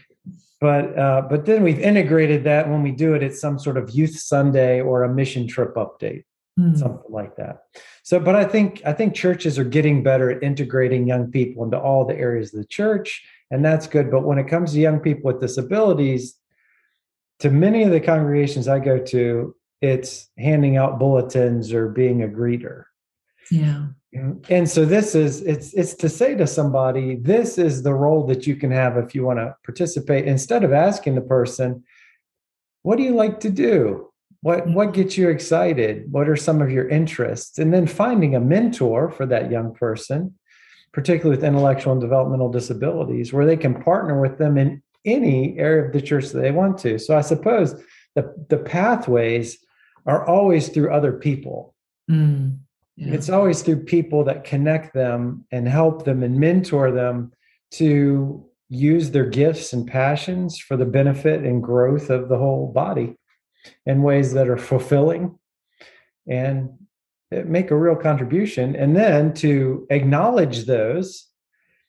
but 0.60 0.98
uh, 0.98 1.22
but 1.28 1.44
then 1.44 1.62
we've 1.62 1.80
integrated 1.80 2.44
that 2.44 2.68
when 2.68 2.82
we 2.82 2.92
do 2.92 3.14
it, 3.14 3.22
it's 3.22 3.40
some 3.40 3.58
sort 3.58 3.76
of 3.76 3.90
youth 3.90 4.16
Sunday 4.16 4.80
or 4.80 5.02
a 5.02 5.12
mission 5.12 5.46
trip 5.46 5.74
update, 5.74 6.24
mm. 6.58 6.76
something 6.76 7.10
like 7.10 7.36
that. 7.36 7.64
So, 8.02 8.20
but 8.20 8.34
I 8.34 8.44
think 8.44 8.82
I 8.84 8.92
think 8.92 9.14
churches 9.14 9.58
are 9.58 9.64
getting 9.64 10.02
better 10.02 10.30
at 10.30 10.42
integrating 10.42 11.06
young 11.06 11.30
people 11.30 11.64
into 11.64 11.78
all 11.78 12.04
the 12.04 12.16
areas 12.16 12.52
of 12.54 12.60
the 12.60 12.66
church 12.66 13.22
and 13.50 13.64
that's 13.64 13.86
good. 13.86 14.10
But 14.10 14.24
when 14.24 14.38
it 14.38 14.48
comes 14.48 14.72
to 14.72 14.80
young 14.80 15.00
people 15.00 15.32
with 15.32 15.40
disabilities, 15.40 16.34
to 17.40 17.50
many 17.50 17.82
of 17.82 17.90
the 17.90 18.00
congregations 18.00 18.68
I 18.68 18.78
go 18.78 18.98
to, 18.98 19.54
it's 19.80 20.28
handing 20.38 20.76
out 20.76 20.98
bulletins 20.98 21.72
or 21.72 21.88
being 21.88 22.22
a 22.22 22.28
greeter. 22.28 22.84
Yeah. 23.50 23.86
And 24.48 24.68
so 24.68 24.86
this 24.86 25.14
is 25.14 25.42
it's 25.42 25.74
it's 25.74 25.94
to 25.94 26.08
say 26.08 26.34
to 26.36 26.46
somebody, 26.46 27.16
this 27.16 27.58
is 27.58 27.82
the 27.82 27.92
role 27.92 28.26
that 28.28 28.46
you 28.46 28.56
can 28.56 28.70
have 28.70 28.96
if 28.96 29.14
you 29.14 29.24
want 29.24 29.38
to 29.38 29.54
participate. 29.62 30.26
Instead 30.26 30.64
of 30.64 30.72
asking 30.72 31.14
the 31.14 31.20
person, 31.20 31.84
what 32.82 32.96
do 32.96 33.02
you 33.02 33.14
like 33.14 33.40
to 33.40 33.50
do? 33.50 34.10
What 34.42 34.68
what 34.68 34.92
gets 34.94 35.16
you 35.16 35.28
excited? 35.28 36.10
What 36.10 36.28
are 36.28 36.36
some 36.36 36.62
of 36.62 36.70
your 36.70 36.88
interests? 36.88 37.58
And 37.58 37.72
then 37.72 37.86
finding 37.86 38.34
a 38.34 38.40
mentor 38.40 39.10
for 39.10 39.26
that 39.26 39.50
young 39.50 39.74
person 39.74 40.34
particularly 40.96 41.36
with 41.36 41.44
intellectual 41.44 41.92
and 41.92 42.00
developmental 42.00 42.50
disabilities, 42.50 43.30
where 43.30 43.44
they 43.44 43.56
can 43.56 43.74
partner 43.82 44.18
with 44.18 44.38
them 44.38 44.56
in 44.56 44.82
any 45.04 45.58
area 45.58 45.84
of 45.84 45.92
the 45.92 46.00
church 46.00 46.30
that 46.30 46.40
they 46.40 46.50
want 46.50 46.78
to. 46.78 46.98
So 46.98 47.14
I 47.14 47.20
suppose 47.20 47.74
the, 48.14 48.34
the 48.48 48.56
pathways 48.56 49.58
are 50.06 50.26
always 50.26 50.70
through 50.70 50.90
other 50.90 51.12
people. 51.12 51.74
Mm, 52.10 52.60
yeah. 52.96 53.12
It's 53.12 53.28
always 53.28 53.60
through 53.60 53.84
people 53.84 54.24
that 54.24 54.44
connect 54.44 54.94
them 54.94 55.44
and 55.52 55.68
help 55.68 56.06
them 56.06 56.22
and 56.22 56.40
mentor 56.40 56.90
them 56.90 57.30
to 57.72 58.46
use 58.70 59.10
their 59.10 59.26
gifts 59.26 59.74
and 59.74 59.86
passions 59.86 60.58
for 60.58 60.78
the 60.78 60.86
benefit 60.86 61.44
and 61.44 61.62
growth 61.62 62.08
of 62.08 62.30
the 62.30 62.38
whole 62.38 62.72
body 62.72 63.18
in 63.84 64.02
ways 64.02 64.32
that 64.32 64.48
are 64.48 64.56
fulfilling 64.56 65.38
and 66.28 66.70
make 67.30 67.70
a 67.70 67.76
real 67.76 67.96
contribution. 67.96 68.76
And 68.76 68.96
then 68.96 69.34
to 69.34 69.86
acknowledge 69.90 70.64
those 70.64 71.28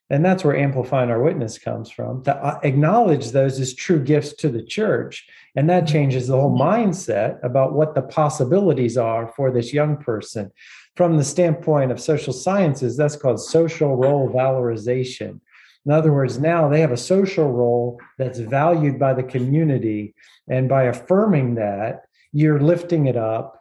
and 0.10 0.24
that's 0.24 0.44
where 0.44 0.56
amplifying 0.56 1.10
our 1.10 1.22
witness 1.22 1.58
comes 1.58 1.92
from 1.92 2.24
to 2.24 2.36
uh, 2.36 2.60
acknowledge 2.64 3.32
those 3.32 3.60
as 3.60 3.74
true 3.74 4.02
gifts 4.02 4.34
to 4.36 4.50
the 4.50 4.64
church. 4.64 5.28
And 5.56 5.70
that 5.70 5.88
changes 5.88 6.28
the 6.28 6.40
whole 6.40 6.58
mindset 6.58 7.44
about 7.44 7.74
what 7.74 7.94
the 7.94 8.04
possibilities 8.04 8.98
are 8.98 9.28
for 9.36 9.52
this 9.52 9.74
young 9.74 9.98
person. 9.98 10.52
From 10.96 11.18
the 11.18 11.24
standpoint 11.24 11.92
of 11.92 12.00
social 12.00 12.34
sciences 12.34 12.96
that's 12.96 13.18
called 13.18 13.40
social 13.40 13.96
role 13.96 14.30
valorization 14.30 15.42
in 15.88 15.92
other 15.92 16.14
words 16.14 16.38
now 16.38 16.70
they 16.70 16.82
have 16.82 16.92
a 16.92 16.98
social 16.98 17.52
role 17.52 18.00
that's 18.20 18.38
valued 18.38 19.00
by 19.00 19.14
the 19.14 19.24
community 19.24 20.14
and 20.48 20.70
by 20.70 20.84
affirming 20.84 21.56
that 21.56 22.04
you're 22.32 22.60
lifting 22.60 23.08
it 23.08 23.18
up 23.18 23.58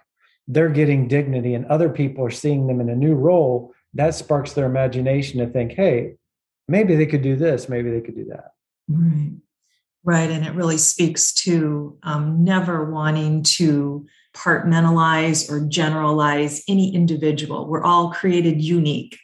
they're 0.49 0.69
getting 0.69 1.09
dignity 1.09 1.55
and 1.55 1.67
other 1.67 1.89
people 1.89 2.25
are 2.25 2.31
seeing 2.31 2.67
them 2.67 2.81
in 2.81 2.89
a 2.89 2.97
new 2.97 3.15
role, 3.15 3.73
that 3.95 4.15
sparks 4.15 4.53
their 4.53 4.67
imagination 4.67 5.41
to 5.41 5.47
think, 5.47 5.73
hey, 5.73 6.15
maybe 6.69 6.95
they 6.95 7.07
could 7.07 7.23
do 7.23 7.37
this, 7.37 7.69
maybe 7.69 7.91
they 7.91 8.01
could 8.01 8.17
do 8.17 8.27
that. 8.27 8.53
Right. 8.89 9.33
Right. 10.05 10.31
And 10.31 10.47
it 10.47 10.55
really 10.55 10.79
speaks 10.79 11.33
to 11.35 11.99
um, 12.05 12.45
never 12.45 12.89
wanting 12.89 13.43
to 13.57 14.07
compartmentalize 14.37 15.51
or 15.51 15.67
generalize 15.67 16.63
any 16.69 16.95
individual. 16.95 17.67
We're 17.67 17.83
all 17.83 18.13
created 18.13 18.63
unique. 18.63 19.19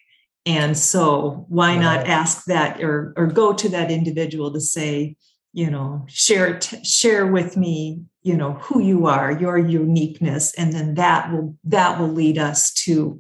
And 0.45 0.77
so 0.77 1.47
why 1.49 1.77
not 1.77 2.07
ask 2.07 2.45
that 2.47 2.83
or, 2.83 3.13
or 3.17 3.27
go 3.27 3.53
to 3.53 3.69
that 3.71 3.91
individual 3.91 4.53
to 4.53 4.61
say, 4.61 5.17
you 5.53 5.71
know 5.71 6.05
share 6.09 6.59
share 6.83 7.27
with 7.27 7.57
me 7.57 8.03
you 8.23 8.37
know 8.37 8.55
who 8.55 8.81
you 8.81 9.07
are 9.07 9.31
your 9.31 9.59
uniqueness 9.59 10.55
and 10.55 10.73
then 10.73 10.95
that 10.95 11.31
will 11.31 11.57
that 11.65 11.99
will 12.01 12.09
lead 12.09 12.39
us 12.39 12.73
to 12.73 13.19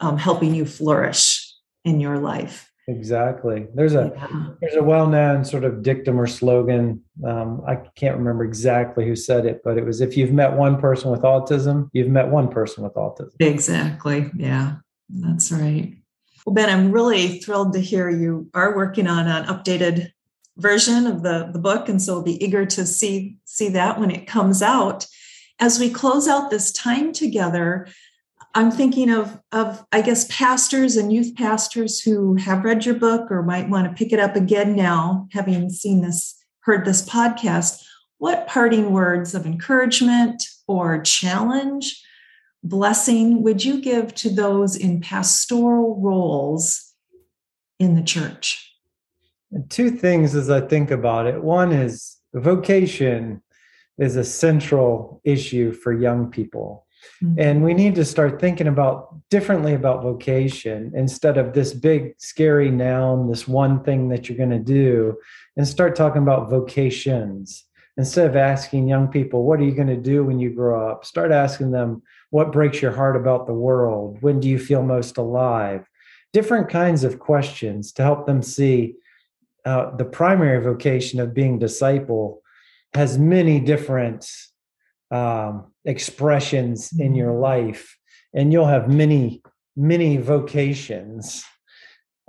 um, 0.00 0.18
helping 0.18 0.54
you 0.54 0.66
flourish 0.66 1.54
in 1.84 2.00
your 2.00 2.18
life. 2.18 2.70
Exactly. 2.88 3.66
There's 3.74 3.94
a 3.94 4.12
yeah. 4.14 4.46
there's 4.60 4.74
a 4.74 4.82
well-known 4.82 5.44
sort 5.44 5.64
of 5.64 5.82
dictum 5.82 6.20
or 6.20 6.26
slogan 6.26 7.02
um, 7.26 7.62
i 7.66 7.76
can't 7.96 8.16
remember 8.16 8.44
exactly 8.44 9.04
who 9.04 9.16
said 9.16 9.44
it 9.44 9.60
but 9.64 9.76
it 9.76 9.84
was 9.84 10.00
if 10.00 10.16
you've 10.16 10.32
met 10.32 10.52
one 10.52 10.80
person 10.80 11.10
with 11.10 11.22
autism 11.22 11.88
you've 11.92 12.08
met 12.08 12.28
one 12.28 12.48
person 12.48 12.84
with 12.84 12.94
autism. 12.94 13.32
Exactly. 13.40 14.30
Yeah. 14.36 14.76
That's 15.08 15.50
right 15.50 15.96
well 16.46 16.54
ben 16.54 16.70
i'm 16.70 16.90
really 16.90 17.38
thrilled 17.40 17.74
to 17.74 17.80
hear 17.80 18.08
you 18.08 18.48
are 18.54 18.74
working 18.74 19.06
on 19.06 19.28
an 19.28 19.44
updated 19.44 20.10
version 20.56 21.06
of 21.06 21.22
the, 21.22 21.50
the 21.52 21.58
book. 21.58 21.88
And 21.88 22.00
so 22.00 22.14
we'll 22.14 22.22
be 22.22 22.42
eager 22.44 22.66
to 22.66 22.86
see, 22.86 23.36
see 23.44 23.68
that 23.70 24.00
when 24.00 24.10
it 24.10 24.26
comes 24.26 24.62
out. 24.62 25.06
As 25.58 25.78
we 25.78 25.90
close 25.90 26.28
out 26.28 26.50
this 26.50 26.72
time 26.72 27.12
together, 27.12 27.88
I'm 28.54 28.70
thinking 28.70 29.10
of, 29.10 29.38
of, 29.52 29.84
I 29.92 30.00
guess, 30.00 30.26
pastors 30.30 30.96
and 30.96 31.12
youth 31.12 31.34
pastors 31.34 32.00
who 32.00 32.36
have 32.36 32.64
read 32.64 32.86
your 32.86 32.94
book 32.94 33.30
or 33.30 33.42
might 33.42 33.68
want 33.68 33.86
to 33.86 33.92
pick 33.92 34.12
it 34.12 34.20
up 34.20 34.34
again 34.34 34.74
now, 34.74 35.28
having 35.32 35.68
seen 35.68 36.00
this, 36.00 36.42
heard 36.60 36.84
this 36.84 37.06
podcast. 37.06 37.82
What 38.18 38.46
parting 38.46 38.92
words 38.92 39.34
of 39.34 39.44
encouragement 39.44 40.42
or 40.66 41.02
challenge, 41.02 42.02
blessing 42.68 43.42
would 43.42 43.64
you 43.64 43.80
give 43.80 44.14
to 44.16 44.30
those 44.30 44.76
in 44.76 45.00
pastoral 45.00 46.00
roles 46.00 46.92
in 47.78 47.94
the 47.94 48.02
church? 48.02 48.66
two 49.68 49.90
things 49.90 50.34
as 50.34 50.50
I 50.50 50.60
think 50.60 50.90
about 50.90 51.26
it. 51.26 51.42
One 51.42 51.72
is 51.72 52.18
vocation 52.34 53.42
is 53.98 54.16
a 54.16 54.24
central 54.24 55.20
issue 55.24 55.72
for 55.72 55.92
young 55.92 56.30
people. 56.30 56.86
Mm-hmm. 57.22 57.40
And 57.40 57.64
we 57.64 57.72
need 57.72 57.94
to 57.94 58.04
start 58.04 58.40
thinking 58.40 58.66
about 58.66 59.14
differently 59.30 59.74
about 59.74 60.02
vocation 60.02 60.92
instead 60.94 61.38
of 61.38 61.52
this 61.52 61.72
big, 61.72 62.14
scary 62.18 62.70
noun, 62.70 63.28
this 63.28 63.48
one 63.48 63.82
thing 63.84 64.08
that 64.08 64.28
you're 64.28 64.38
going 64.38 64.50
to 64.50 64.58
do, 64.58 65.16
and 65.56 65.66
start 65.66 65.96
talking 65.96 66.22
about 66.22 66.50
vocations. 66.50 67.64
Instead 67.98 68.26
of 68.26 68.36
asking 68.36 68.86
young 68.86 69.08
people, 69.08 69.44
what 69.44 69.58
are 69.58 69.64
you 69.64 69.74
going 69.74 69.88
to 69.88 69.96
do 69.96 70.22
when 70.22 70.38
you 70.38 70.50
grow 70.50 70.90
up? 70.90 71.04
Start 71.06 71.32
asking 71.32 71.70
them, 71.70 72.02
what 72.30 72.52
breaks 72.52 72.82
your 72.82 72.92
heart 72.92 73.16
about 73.16 73.46
the 73.46 73.54
world? 73.54 74.18
When 74.20 74.40
do 74.40 74.48
you 74.48 74.58
feel 74.58 74.82
most 74.82 75.16
alive? 75.16 75.88
Different 76.32 76.68
kinds 76.68 77.04
of 77.04 77.18
questions 77.18 77.92
to 77.92 78.02
help 78.02 78.26
them 78.26 78.42
see 78.42 78.94
uh, 79.64 79.94
the 79.96 80.04
primary 80.04 80.62
vocation 80.62 81.20
of 81.20 81.34
being 81.34 81.58
disciple 81.58 82.42
has 82.94 83.18
many 83.18 83.60
different 83.60 84.30
um, 85.10 85.72
expressions 85.84 86.92
in 86.98 87.14
your 87.14 87.32
mm-hmm. 87.32 87.42
life, 87.42 87.96
and 88.34 88.52
you'll 88.52 88.66
have 88.66 88.88
many, 88.88 89.42
many 89.76 90.16
vocations. 90.16 91.44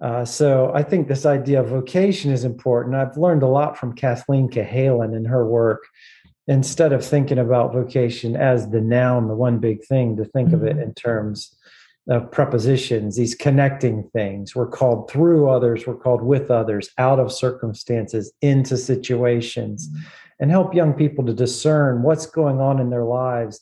Uh, 0.02 0.24
so 0.24 0.72
I 0.76 0.84
think 0.84 1.08
this 1.08 1.26
idea 1.26 1.62
of 1.62 1.70
vocation 1.70 2.32
is 2.32 2.44
important. 2.44 2.96
I've 2.96 3.18
learned 3.18 3.44
a 3.44 3.48
lot 3.48 3.78
from 3.78 3.96
Kathleen 3.96 4.48
Cahalan 4.50 5.16
in 5.16 5.26
her 5.26 5.46
work. 5.48 5.88
Instead 6.48 6.94
of 6.94 7.06
thinking 7.06 7.38
about 7.38 7.74
vocation 7.74 8.36
as 8.36 8.70
the 8.70 8.82
noun, 8.82 9.28
the 9.28 9.36
one 9.36 9.60
big 9.60 9.84
thing, 9.84 10.16
to 10.16 10.26
think 10.26 10.50
mm-hmm. 10.50 10.56
of 10.56 10.64
it 10.64 10.74
mm-hmm. 10.74 10.84
in 10.84 10.94
terms 10.94 11.54
of 12.10 12.32
prepositions, 12.32 13.18
these 13.18 13.36
connecting 13.36 14.10
things. 14.14 14.56
We're 14.56 14.68
called 14.68 15.12
through 15.12 15.50
others, 15.50 15.86
we're 15.86 15.98
called 15.98 16.22
with 16.22 16.50
others, 16.50 16.90
out 16.98 17.20
of 17.20 17.34
circumstances, 17.34 18.32
into 18.42 18.78
situations. 18.78 19.90
Mm-hmm 19.90 20.04
and 20.40 20.52
help 20.52 20.74
young 20.74 20.94
people 20.94 21.26
to 21.26 21.34
discern 21.34 22.04
what's 22.04 22.26
going 22.26 22.60
on 22.60 22.80
in 22.80 22.90
their 22.90 23.04
lives 23.04 23.62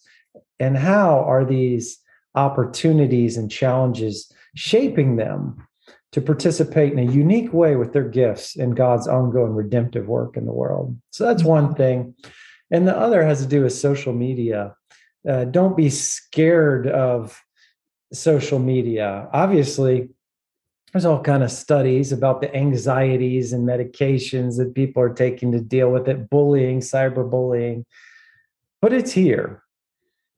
and 0.59 0.77
how 0.77 1.19
are 1.19 1.45
these 1.45 1.99
opportunities 2.35 3.37
and 3.37 3.49
challenges 3.49 4.31
shaping 4.55 5.15
them 5.15 5.67
to 6.11 6.21
participate 6.21 6.93
in 6.93 6.99
a 6.99 7.11
unique 7.11 7.51
way 7.53 7.75
with 7.75 7.93
their 7.93 8.07
gifts 8.07 8.55
in 8.55 8.71
God's 8.71 9.07
ongoing 9.07 9.53
redemptive 9.53 10.07
work 10.07 10.37
in 10.37 10.45
the 10.45 10.53
world. 10.53 10.97
So 11.11 11.25
that's 11.25 11.43
one 11.43 11.75
thing. 11.75 12.15
And 12.71 12.87
the 12.87 12.97
other 12.97 13.23
has 13.23 13.41
to 13.41 13.47
do 13.47 13.63
with 13.63 13.73
social 13.73 14.13
media. 14.13 14.75
Uh, 15.27 15.45
don't 15.45 15.77
be 15.77 15.89
scared 15.89 16.87
of 16.87 17.41
social 18.11 18.59
media. 18.59 19.29
Obviously, 19.33 20.09
there's 20.95 21.03
all 21.03 21.21
kind 21.21 21.43
of 21.43 21.51
studies 21.51 22.13
about 22.13 22.39
the 22.39 22.55
anxieties 22.55 23.51
and 23.51 23.67
medications 23.67 24.55
that 24.55 24.73
people 24.73 25.03
are 25.03 25.13
taking 25.13 25.51
to 25.51 25.59
deal 25.59 25.91
with 25.91 26.07
it 26.07 26.29
bullying 26.29 26.79
cyberbullying 26.79 27.83
but 28.81 28.93
it's 28.93 29.11
here 29.11 29.61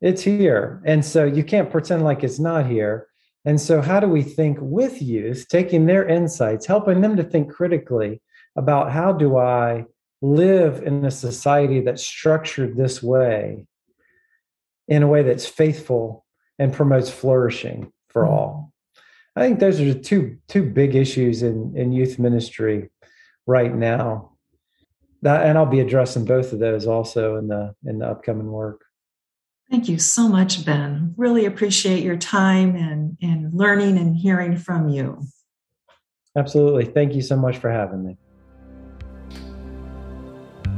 it's 0.02 0.24
here 0.24 0.82
and 0.84 1.06
so 1.06 1.26
you 1.26 1.44
can't 1.44 1.70
pretend 1.70 2.04
like 2.04 2.24
it's 2.24 2.40
not 2.40 2.66
here 2.66 3.08
and 3.46 3.62
so 3.62 3.82
how 3.82 4.00
do 4.00 4.08
we 4.08 4.24
think 4.24 4.58
with 4.60 5.00
youth 5.00 5.46
taking 5.48 5.86
their 5.86 6.08
insights 6.08 6.66
helping 6.66 7.02
them 7.02 7.16
to 7.16 7.24
think 7.24 7.54
critically 7.54 8.20
about 8.56 8.92
how 8.92 9.12
do 9.12 9.38
i 9.38 9.86
live 10.22 10.82
in 10.84 11.06
a 11.06 11.12
society 11.12 11.82
that's 11.82 12.04
structured 12.04 12.76
this 12.76 13.04
way 13.04 13.66
in 14.88 15.04
a 15.04 15.08
way 15.08 15.22
that's 15.22 15.46
faithful 15.46 16.26
and 16.58 16.74
promotes 16.74 17.10
flourishing 17.10 17.92
for 18.10 18.24
mm-hmm. 18.24 18.34
all 18.34 18.74
I 19.38 19.42
think 19.42 19.60
those 19.60 19.80
are 19.80 19.94
two 19.94 20.38
two 20.48 20.64
big 20.64 20.96
issues 20.96 21.44
in 21.44 21.78
in 21.78 21.92
youth 21.92 22.18
ministry 22.18 22.90
right 23.46 23.74
now. 23.74 24.32
That, 25.22 25.46
and 25.46 25.58
I'll 25.58 25.68
be 25.68 25.80
addressing 25.80 26.26
both 26.26 26.54
of 26.54 26.60
those 26.60 26.88
also 26.88 27.36
in 27.36 27.48
the 27.48 27.76
in 27.86 28.00
the 28.00 28.08
upcoming 28.08 28.52
work. 28.52 28.84
Thank 29.70 29.90
you 29.90 30.00
so 30.00 30.28
much, 30.28 30.66
Ben. 30.66 31.14
Really 31.18 31.46
appreciate 31.46 32.04
your 32.04 32.18
time 32.18 32.76
and 32.76 33.16
and 33.22 33.54
learning 33.54 34.00
and 34.00 34.16
hearing 34.16 34.58
from 34.58 34.90
you. 34.90 35.22
Absolutely. 36.36 36.86
Thank 36.86 37.14
you 37.14 37.22
so 37.22 37.38
much 37.38 37.58
for 37.58 37.70
having 37.70 38.04
me. 38.04 38.18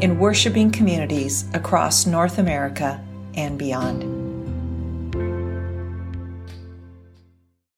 in 0.00 0.18
worshiping 0.18 0.72
communities 0.72 1.44
across 1.54 2.04
North 2.04 2.38
America 2.38 3.00
and 3.34 3.56
beyond. 3.56 4.13